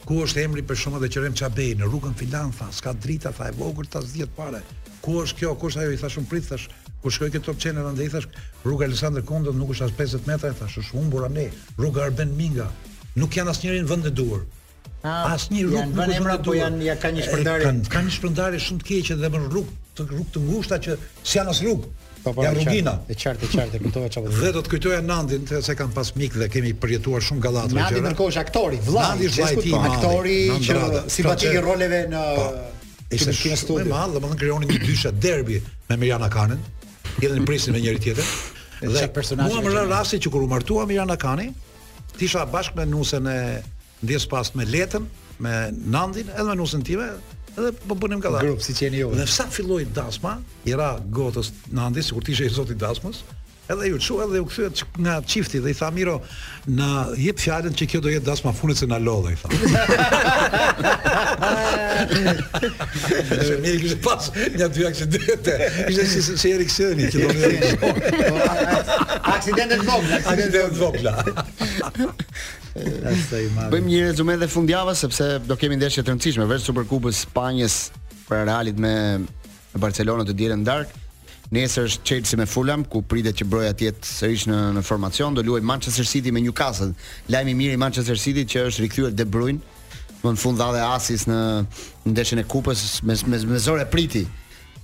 [0.06, 3.48] ku është emri për shumë dhe qërem qabej në rrugën filan, tha, s'ka drita, tha,
[3.52, 4.62] e vogër, ta 10 pare,
[5.02, 6.68] ku është kjo, ku është ajo, i thash unë prit, thash,
[7.02, 8.28] ku shkoj këtë top qenë, ndë i thash,
[8.66, 11.48] rruga Elisandr Kondo nuk është as 50 metra, thash, është unë ne,
[11.80, 12.70] rruga Arben Minga,
[13.18, 16.38] nuk janë as njërin në vënd e ah, as një rrugë nuk është vënd e
[16.38, 19.42] po duur, janë, ja ka një shpërndarje, ka, një shpërndarje shumë të keqe dhe më
[19.44, 20.96] rrugë, rrugë të ngushta që
[21.30, 21.92] s'janë as rrugë,
[22.34, 22.96] Ja Rugina.
[23.06, 24.32] E qartë, e qartë, e kujtova çfarë.
[24.40, 27.82] Dhe do të kujtoja Nandin se kam pas mik dhe kemi përjetuar shumë gallat gjëra.
[27.82, 28.06] Nandi eh?
[28.08, 32.48] ndërkohë është aktor i vëllai, i vëllait i aktori që si bëti roleve në po,
[33.18, 33.84] ishte në studio.
[33.84, 35.60] Me mall, domethënë krijonin një dysha derbi
[35.92, 36.64] me Mirana Kanin.
[37.20, 38.26] dhe në prisin me njëri tjetër.
[38.82, 39.08] Dhe
[39.44, 41.54] mua më rënë rasti që kur u martua Mirjana Mirana Kanin,
[42.18, 43.40] tisha bashkë me nusën e
[44.04, 45.06] ndjes pas me Letën,
[45.40, 45.56] me
[45.86, 47.08] Nandin edhe me nusën time,
[47.58, 48.42] edhe po punim kallat.
[48.46, 49.10] Grup siç jeni ju.
[49.16, 50.36] Në sa filloi dasma,
[50.68, 53.24] i ra gotës Nandi, sikur ti i zoti dasmës.
[53.66, 56.20] Edhe ju çu edhe u kthyet nga çifti dhe i tha Miro,
[56.68, 59.88] na jep fjalën që kjo do jetë dasma funet se na lodhë, i tha.
[63.64, 64.30] Ne i kishë pas
[64.60, 65.56] një dy aksidente.
[65.88, 67.34] Ishte si si Erik Sëni që do
[67.82, 69.02] po, të.
[69.34, 71.18] Aksidentet vogla, aksidentet vogla.
[72.78, 77.76] Asaj Bëjmë një rezumë dhe fundjava sepse do kemi ndeshje të rëndësishme vetë Superkupës Spanjës
[78.28, 78.92] për Realit me
[79.24, 80.90] me Barcelona të dielën dark.
[81.56, 85.36] Nesër është Chelsea me Fulham ku pritet që broja të jetë sërish në në formacion,
[85.36, 86.92] do luajë Manchester City me Newcastle.
[87.32, 89.60] Lajmi i mirë i Manchester City që është rikthyer De Bruyne
[90.26, 91.36] në fund dha asis në
[92.10, 94.26] ndeshjen e kupës me me me zor e priti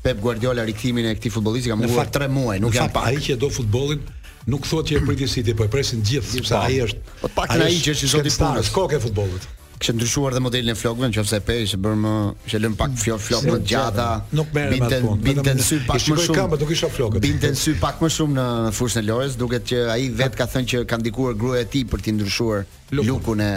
[0.01, 3.39] Pep Guardiola rikthimin e këtij futbollisti ka mbuar 3 muaj nuk janë pa ai që
[3.43, 4.03] do futbollin
[4.47, 7.53] nuk thotë që e pritin City, po e presin gjithë sepse ai është po pak
[7.61, 9.49] ai që është zoti punës, kokë e futbollit.
[9.81, 12.09] Kishë ndryshuar dhe modelin e flokëve, nëse e pesh, bër më,
[12.51, 14.03] që lëm pak fjo flokë më gjata.
[14.37, 15.13] Nuk merr më atë.
[15.25, 16.35] Binte sy pak më shumë.
[16.37, 17.21] Kamba do kisha flokët.
[17.23, 20.69] Binte sy pak më shumë në fushën e lojës, duket që ai vet ka thënë
[20.75, 22.67] që ka ndikuar gruaja e tij për të ndryshuar
[22.99, 23.49] lukun e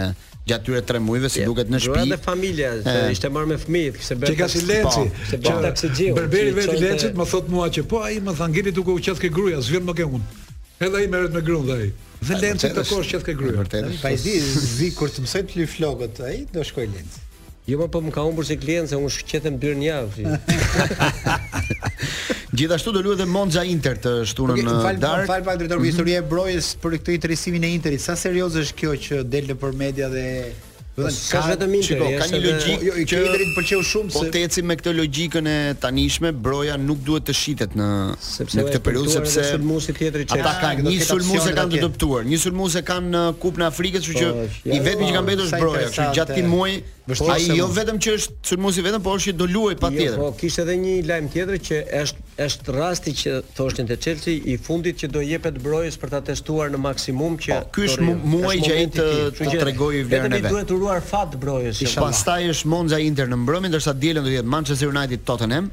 [0.49, 2.07] gjatë tyre tre muajve si duket në shtëpi.
[2.07, 4.33] Është e familja, se ishte marrë me fëmijët, kishte bërë.
[4.33, 5.05] Çka si Lenci?
[5.05, 6.17] Po, se bën taksi gjiu.
[6.17, 9.25] Berberi vetë Lencit më thot mua që po ai më tha ngeli duke u qetë
[9.27, 10.43] ke gruaja, s'vjen më ke unë.
[10.79, 11.91] Edhe ai merret me grund ai.
[12.25, 13.55] Dhe Lenci të kosh që të ke gryer.
[13.61, 13.93] Vërtet.
[14.01, 17.21] Pa i di zi kur të mësoj të lë flokët ai, do shkoj Lenci.
[17.65, 20.35] Jo po, po më ka humbur se klient se unë shqetem dyrën javë.
[22.59, 25.23] Gjithashtu do luajë Monza Inter të shtunën në okay, Dar.
[25.31, 25.89] Fal fal drejtori mm -hmm.
[25.93, 28.01] historia e Brojës për këtë interesimin e Interit.
[28.01, 30.27] Sa serioze është kjo që del në për media dhe
[30.95, 34.21] Po ka vetëm një çiko, ka një logjikë jo, jo që i pëlqeu shumë po
[34.21, 37.89] se po të ecim me këtë logjikën e tanishme, broja nuk duhet të shitet në
[38.23, 41.83] sepse në këtë periudhë sepse sulmuesi tjetri që ata kanë një sulmues e kanë të
[41.89, 45.09] dëptuar, uh, një sulmues e kanë në Kupën e Afrikës, kështu që po, i vetmi
[45.11, 48.49] që kanë mbetur është broja, kështu gjatë këtij muaji Vështirë ai jo vetëm që është
[48.49, 50.15] sulmuesi vetëm, por është do luaj patjetër.
[50.17, 54.39] Jo, po kishte edhe një lajm tjetër që është është rasti që thoshin te Chelsea
[54.49, 58.15] i fundit që do jepet brojës për ta testuar në maksimum që po, ky është
[58.33, 59.05] muaj që ai të
[59.37, 60.49] të tregojë vlerën e vet.
[60.55, 61.81] Duhet të ruar fat brojës.
[61.85, 62.07] Isha po.
[62.09, 65.67] pastaj është Monza Inter në mbrëmje, ndërsa dielën do jetë Manchester United Tottenham.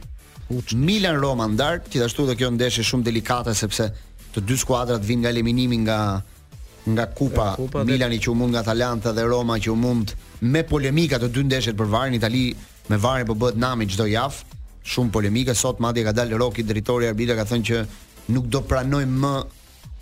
[0.77, 3.89] Milan Roma ndar, gjithashtu do kjo ndeshje shumë delikate sepse
[4.35, 5.99] të dy skuadrat vinë nga eliminimi nga
[6.93, 8.25] nga kupa, kupa Milani dhe...
[8.27, 10.11] që u mund nga Atalanta dhe Roma që u mund
[10.43, 12.47] me polemika të dy ndeshjet për varin Itali
[12.91, 14.41] me varin po bëhet nami çdo javë,
[14.83, 17.83] shumë polemika sot madje ka dalë Roki drejtori arbitra ka thënë që
[18.35, 19.33] nuk do pranoj më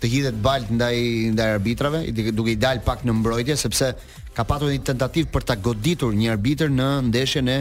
[0.01, 0.95] të hidhet balt ndaj
[1.37, 1.99] ndaj arbitrave,
[2.33, 3.91] duke i dalë pak në mbrojtje sepse
[4.33, 7.59] ka patur një tentativë për ta goditur një arbitër në ndeshjen e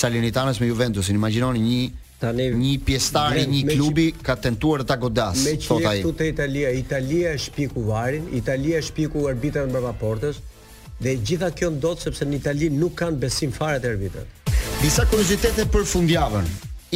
[0.00, 1.16] Salernitanës me Juventusin.
[1.18, 1.80] Imagjinoni një
[2.20, 6.12] tani një pjesëtar i një klubi ka tentuar ta godas thotë ai me çfarë këtu
[6.20, 10.38] te Italia Italia e shpiku varin Italia e shpiku arbitrat mbrapa portës
[11.00, 14.28] Dhe gjitha kjo ndodh sepse në Itali nuk kanë besim fare te arbitrat.
[14.82, 16.48] Disa kuriozitete për fundjavën.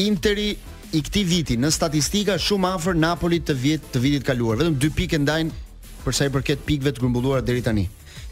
[0.03, 0.51] Interi
[0.93, 4.61] i këtij viti në statistika shumë afër Napolit të vit të vitit kaluar.
[4.61, 5.63] Vetëm 2 pikë ndajnë
[6.05, 7.87] për sa i përket pikëve të grumbulluara deri tani.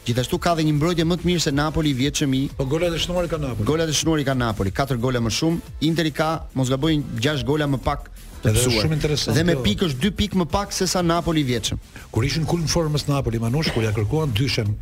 [0.04, 2.42] Gjithashtu ka dhe një mbrojtje më të mirë se Napoli i vjetë shëmi.
[2.58, 3.68] Po golat e shënuar i ka Napoli.
[3.72, 5.74] Golat e shënuar i ka Napoli, 4 gola më shumë.
[5.88, 8.10] Interi ka, mos nga bojnë, 6 gola më pak
[8.42, 9.20] të pësuar.
[9.38, 9.62] Dhe me jo.
[9.64, 11.78] pikë është 2 pikë më pak se sa Napoli i vjetë
[12.10, 14.74] Kur ishën kulë në formës Napoli, Manush, kur ja kërkuan dyshen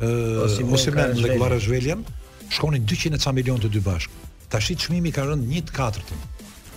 [0.00, 2.04] uh, ose merrën me Gvara Zhveljen,
[2.48, 4.28] shkonin 200 e ca milion të dy bashkë.
[4.50, 6.22] Tashi çmimi ka rënë 1 4 katërtën.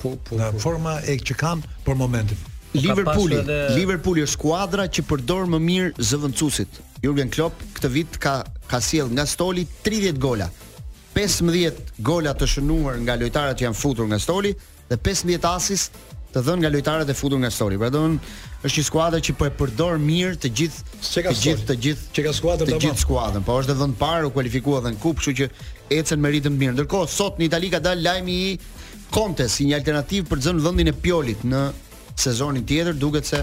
[0.01, 2.37] Po, po, Nga po, forma e që kanë për momentin.
[2.73, 3.57] Po Liverpooli, edhe...
[3.77, 6.81] Liverpooli është skuadra që përdor më mirë zëvendësuesit.
[7.05, 10.49] Jurgen Klopp këtë vit ka ka sjell nga stoli 30 gola.
[11.13, 14.53] 15 gola të shënuar nga lojtarët që janë futur nga stoli
[14.89, 15.97] dhe 15 asist
[16.33, 17.77] të dhënë nga lojtarët e futur nga stoli.
[17.77, 18.33] Pra do të
[18.63, 22.23] është një skuadër që po e përdor mirë të gjithë të gjithë të gjithë që
[22.27, 25.19] ka skuadër të gjithë skuadrën, po është edhe vend parë u kualifikua dhe në kupë,
[25.19, 25.47] kështu që
[25.97, 26.75] ecën me ritëm mirë.
[26.77, 28.53] Ndërkohë sot në Itali ka dalë lajmi i
[29.13, 31.63] Conte si një alternativë për të zënë vendin e Piolit në
[32.23, 33.41] sezonin tjetër, duket se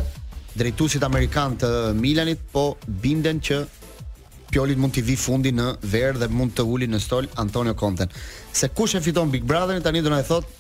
[0.59, 2.64] drejtuesit amerikan të Milanit po
[3.05, 3.59] binden që
[4.51, 8.09] Piolit mund t'i vi fundi në verë dhe mund të uli në stol Antonio Conte.
[8.53, 10.59] Se kush e fiton Big Brotherin tani do na e thotë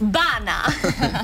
[0.00, 0.64] Bana.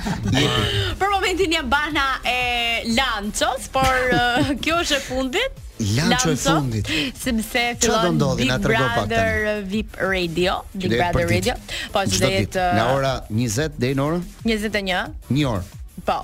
[1.01, 5.63] për momentin jam Bana e Lancos, por uh, kjo është e fundit.
[5.97, 6.93] Lanço e fundit.
[7.21, 9.07] Sepse fillon do ndodhi na trego pak.
[9.09, 11.55] Brother VIP Radio, Big Brother Radio.
[11.93, 15.17] Po që do jetë nga ora 20 deri në orën 21.
[15.33, 15.83] 1 një orë.
[16.07, 16.21] Po.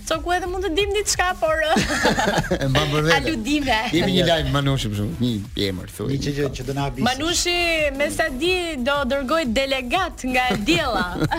[0.10, 3.18] Çoku edhe mund të dim diçka por e mban për vetë.
[3.18, 3.80] Aludime.
[3.92, 6.10] Kemi një live Manushi për shkak një emër thoi.
[6.14, 7.06] Një çgjë që do na bisi.
[7.08, 7.58] Manushi
[7.98, 8.54] me sa di
[8.88, 11.08] do dërgoj delegat nga Diella.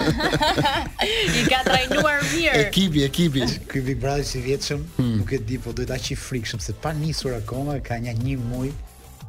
[1.39, 2.67] I ka trajnuar mirë.
[2.69, 3.45] Ekipi, ekipi.
[3.73, 5.17] Ky Big Brother i vjetshëm, hmm.
[5.23, 8.17] nuk e di po do të aq i frikshëm se pa nisur akoma ka një
[8.21, 8.73] 1 muaj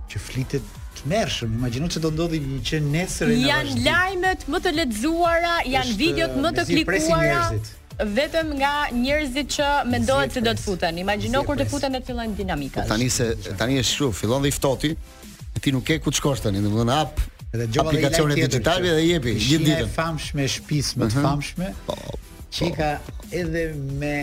[0.10, 0.76] që flitet
[1.08, 5.56] mërshëm, imagino që do ndodhi një që nesër e në Janë lajmet më të ledzuara,
[5.70, 11.02] janë videot më të klikuara vetëm nga njerëzit që mendohet se do të futen.
[11.04, 12.88] Imagjino kur të futen e të fillojnë dinamikat.
[12.88, 16.44] Tani se tani është shumë, fillon dhe iftoti ftohti, ti nuk ke ku të shkosh
[16.46, 17.20] tani, domethënë hap
[17.50, 19.82] edhe gjova aplikacione digjitale dhe jepi një ditë.
[19.84, 21.28] Është famshme shtëpisë më të mhm.
[21.28, 21.74] famshme.
[21.90, 22.20] Po, po.
[22.66, 22.94] i ka
[23.42, 23.66] edhe
[24.00, 24.16] me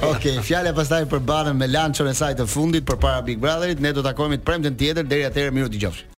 [0.00, 3.38] Okej, okay, fjala e pastaj për banën me lançon e saj të fundit përpara Big
[3.42, 6.04] Brotherit, ne do të takohemi të premten tjetër deri atëherë miru dëgjofshi.